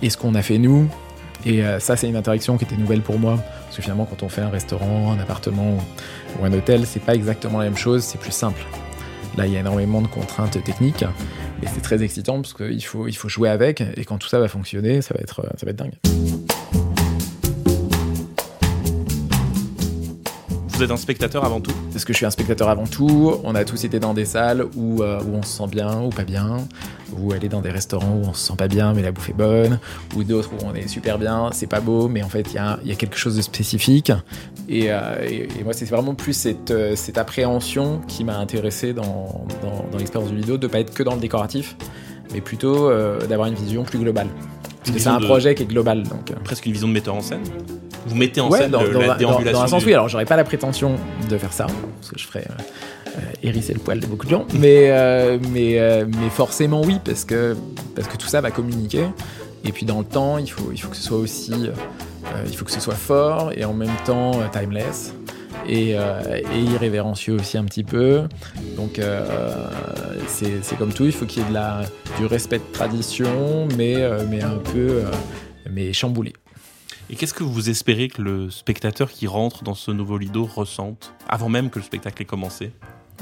et 0.00 0.10
ce 0.10 0.16
qu'on 0.16 0.36
a 0.36 0.42
fait 0.42 0.58
nous. 0.58 0.88
Et 1.44 1.64
euh, 1.64 1.80
ça, 1.80 1.96
c'est 1.96 2.08
une 2.08 2.14
interaction 2.14 2.56
qui 2.56 2.64
était 2.64 2.76
nouvelle 2.76 3.02
pour 3.02 3.18
moi, 3.18 3.36
parce 3.64 3.76
que 3.76 3.82
finalement, 3.82 4.04
quand 4.04 4.22
on 4.22 4.28
fait 4.28 4.40
un 4.40 4.48
restaurant, 4.48 5.10
un 5.10 5.18
appartement 5.18 5.76
ou, 6.38 6.44
un 6.44 6.52
hôtel, 6.52 6.86
c'est 6.86 7.02
pas 7.02 7.16
exactement 7.16 7.58
la 7.58 7.64
même 7.64 7.76
chose, 7.76 8.04
c'est 8.04 8.18
plus 8.18 8.32
simple. 8.32 8.64
Là, 9.36 9.48
il 9.48 9.52
y 9.52 9.56
a 9.56 9.60
énormément 9.60 10.00
de 10.00 10.06
contraintes 10.06 10.62
techniques, 10.62 11.02
et 11.62 11.66
c'est 11.66 11.82
très 11.82 12.04
excitant 12.04 12.40
parce 12.40 12.54
qu'il 12.54 12.84
faut, 12.84 13.08
il 13.08 13.16
faut 13.16 13.28
jouer 13.28 13.48
avec, 13.48 13.80
et 13.80 14.04
quand 14.04 14.18
tout 14.18 14.28
ça 14.28 14.38
va 14.38 14.46
fonctionner, 14.46 15.02
ça 15.02 15.14
va 15.14 15.20
être, 15.20 15.40
euh, 15.40 15.50
ça 15.58 15.66
va 15.66 15.70
être 15.70 15.76
dingue. 15.76 15.94
Vous 20.76 20.82
êtes 20.82 20.90
un 20.90 20.96
spectateur 20.96 21.44
avant 21.44 21.60
tout? 21.60 21.72
Parce 21.92 22.04
que 22.04 22.12
je 22.12 22.16
suis 22.16 22.26
un 22.26 22.30
spectateur 22.30 22.68
avant 22.68 22.86
tout. 22.86 23.34
On 23.44 23.54
a 23.54 23.64
tous 23.64 23.84
été 23.84 24.00
dans 24.00 24.12
des 24.12 24.24
salles 24.24 24.64
où, 24.76 25.02
euh, 25.02 25.20
où 25.22 25.36
on 25.36 25.42
se 25.42 25.58
sent 25.58 25.68
bien 25.70 26.02
ou 26.02 26.08
pas 26.08 26.24
bien, 26.24 26.56
ou 27.16 27.32
aller 27.32 27.48
dans 27.48 27.60
des 27.60 27.70
restaurants 27.70 28.16
où 28.20 28.26
on 28.28 28.32
se 28.32 28.48
sent 28.48 28.56
pas 28.58 28.66
bien 28.66 28.92
mais 28.92 29.02
la 29.02 29.12
bouffe 29.12 29.28
est 29.30 29.34
bonne, 29.34 29.78
ou 30.16 30.24
d'autres 30.24 30.50
où 30.52 30.66
on 30.66 30.74
est 30.74 30.88
super 30.88 31.18
bien, 31.18 31.50
c'est 31.52 31.68
pas 31.68 31.80
beau, 31.80 32.08
mais 32.08 32.24
en 32.24 32.28
fait 32.28 32.48
il 32.50 32.54
y 32.56 32.58
a, 32.58 32.80
il 32.82 32.88
y 32.88 32.92
a 32.92 32.96
quelque 32.96 33.16
chose 33.16 33.36
de 33.36 33.42
spécifique. 33.42 34.10
Et, 34.68 34.86
euh, 34.90 34.98
et- 35.22 35.48
et 35.60 35.62
moi 35.62 35.74
c'est 35.74 35.84
vraiment 35.84 36.16
plus 36.16 36.32
cette, 36.32 36.72
euh, 36.72 36.96
cette 36.96 37.18
appréhension 37.18 38.00
qui 38.08 38.24
m'a 38.24 38.36
intéressé 38.38 38.92
dans, 38.92 39.46
dans, 39.62 39.84
dans 39.92 39.98
l'expérience 39.98 40.30
du 40.32 40.36
Lido, 40.38 40.56
de 40.58 40.66
pas 40.66 40.80
être 40.80 40.92
que 40.92 41.04
dans 41.04 41.14
le 41.14 41.20
décoratif, 41.20 41.76
mais 42.32 42.40
plutôt 42.40 42.90
d'avoir 43.28 43.46
une 43.46 43.54
vision 43.54 43.84
plus 43.84 43.98
globale. 44.00 44.26
Parce 44.80 44.90
que 44.96 44.98
c'est 45.00 45.08
un 45.08 45.20
de- 45.20 45.24
projet 45.24 45.54
qui 45.54 45.62
est 45.62 45.66
global. 45.66 46.02
Donc, 46.02 46.32
Presque 46.42 46.66
une 46.66 46.72
vision 46.72 46.88
de 46.88 46.92
metteur 46.92 47.14
en 47.14 47.20
scène? 47.20 47.40
Vous 48.06 48.14
mettez 48.14 48.40
en 48.40 48.48
Ouais, 48.50 48.58
scène 48.60 48.70
dans, 48.70 48.82
le- 48.82 48.90
dans- 48.92 49.00
la 49.00 49.14
déambulation 49.14 49.58
dans 49.60 49.64
un 49.64 49.68
sens, 49.68 49.82
du- 49.82 49.86
oui. 49.88 49.94
Alors, 49.94 50.08
j'aurais 50.08 50.24
pas 50.26 50.36
la 50.36 50.44
prétention 50.44 50.96
de 51.30 51.38
faire 51.38 51.52
ça, 51.52 51.66
parce 52.00 52.10
que 52.12 52.18
je 52.18 52.26
ferais 52.26 52.46
euh, 52.48 53.20
hérisser 53.42 53.72
le 53.72 53.78
poil 53.80 54.00
de 54.00 54.06
beaucoup 54.06 54.26
de 54.26 54.30
gens. 54.30 54.46
Mais, 54.58 54.90
euh, 54.90 55.38
mais, 55.52 55.78
euh, 55.78 56.04
mais 56.08 56.28
forcément, 56.30 56.82
oui, 56.82 56.98
parce 57.04 57.24
que, 57.24 57.56
parce 57.94 58.08
que 58.08 58.16
tout 58.16 58.26
ça 58.26 58.40
va 58.40 58.50
communiquer. 58.50 59.04
Et 59.64 59.72
puis 59.72 59.86
dans 59.86 59.98
le 60.00 60.04
temps, 60.04 60.36
il 60.38 60.50
faut, 60.50 60.70
il 60.72 60.78
faut 60.78 60.88
que 60.90 60.96
ce 60.96 61.02
soit 61.02 61.16
aussi, 61.18 61.52
il 62.46 62.56
faut 62.56 62.64
que 62.66 62.70
ce 62.72 62.80
soit 62.80 62.94
fort 62.94 63.50
et 63.56 63.64
en 63.64 63.72
même 63.72 63.94
temps 64.04 64.32
timeless 64.52 65.14
et, 65.66 65.94
euh, 65.96 66.20
et 66.54 66.60
irrévérencieux 66.60 67.34
aussi 67.36 67.56
un 67.56 67.64
petit 67.64 67.84
peu. 67.84 68.24
Donc 68.76 68.98
euh, 68.98 69.24
c'est 70.26 70.62
c'est 70.62 70.76
comme 70.76 70.92
tout, 70.92 71.06
il 71.06 71.12
faut 71.12 71.24
qu'il 71.24 71.42
y 71.42 71.46
ait 71.46 71.48
de 71.48 71.54
la, 71.54 71.80
du 72.18 72.26
respect 72.26 72.58
de 72.58 72.72
tradition, 72.74 73.66
mais, 73.78 73.94
euh, 73.96 74.24
mais 74.28 74.42
un 74.42 74.58
peu 74.72 75.02
mais 75.70 75.94
chamboulé. 75.94 76.34
Et 77.10 77.16
qu'est-ce 77.16 77.34
que 77.34 77.44
vous 77.44 77.68
espérez 77.68 78.08
que 78.08 78.22
le 78.22 78.50
spectateur 78.50 79.10
qui 79.10 79.26
rentre 79.26 79.62
dans 79.62 79.74
ce 79.74 79.90
nouveau 79.90 80.16
Lido 80.16 80.44
ressente 80.46 81.14
avant 81.28 81.48
même 81.48 81.70
que 81.70 81.78
le 81.78 81.84
spectacle 81.84 82.22
ait 82.22 82.26
commencé? 82.26 82.72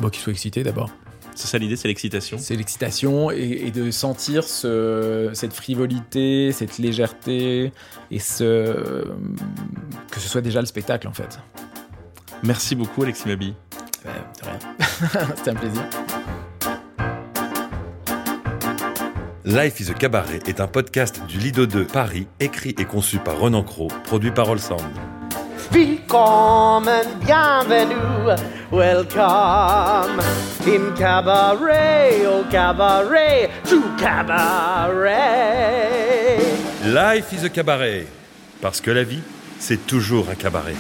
Bon, 0.01 0.09
qu'il 0.09 0.23
soit 0.23 0.33
excité 0.33 0.63
d'abord. 0.63 0.91
C'est 1.35 1.49
ça 1.49 1.59
l'idée, 1.59 1.77
c'est 1.77 1.89
l'excitation. 1.89 2.37
C'est 2.39 2.57
l'excitation 2.57 3.31
et, 3.31 3.63
et 3.67 3.71
de 3.71 3.91
sentir 3.91 4.45
ce, 4.45 5.31
cette 5.33 5.55
frivolité, 5.55 6.53
cette 6.53 6.79
légèreté 6.79 7.73
et 8.11 8.19
ce, 8.19 9.05
que 10.11 10.21
ce 10.21 10.29
soit 10.29 10.43
déjà 10.43 10.61
le 10.61 10.67
spectacle 10.67 11.09
en 11.09 11.13
fait. 11.13 11.39
Merci 12.43 12.75
beaucoup 12.75 13.03
Alexis 13.03 13.29
Mabi. 13.29 13.55
Ouais, 14.05 14.11
de 14.41 14.45
rien. 14.45 15.27
C'était 15.37 15.51
un 15.51 15.55
plaisir. 15.55 15.83
Life 19.45 19.81
is 19.81 19.91
a 19.91 19.95
Cabaret 19.95 20.39
est 20.47 20.61
un 20.61 20.69
podcast 20.69 21.21
du 21.27 21.37
Lido 21.37 21.67
2 21.67 21.87
Paris, 21.87 22.29
écrit 22.39 22.77
et 22.79 22.85
conçu 22.85 23.19
par 23.19 23.41
Renan 23.41 23.65
Cros, 23.65 23.89
produit 24.05 24.31
par 24.31 24.49
Olsand. 24.49 24.77
Willkommen, 25.73 27.05
bienvenue, 27.25 28.37
welcome 28.71 30.21
in 30.65 30.95
cabaret, 30.97 32.25
au 32.25 32.45
cabaret, 32.53 33.51
to 33.69 33.83
cabaret. 33.99 35.19
Life 36.85 37.33
is 37.33 37.45
a 37.45 37.49
Cabaret, 37.49 38.07
parce 38.61 38.81
que 38.81 38.93
la 38.93 39.03
vie, 39.03 39.23
c'est 39.59 39.89
toujours 39.89 40.29
un 40.31 40.37
cabaret. 40.37 40.77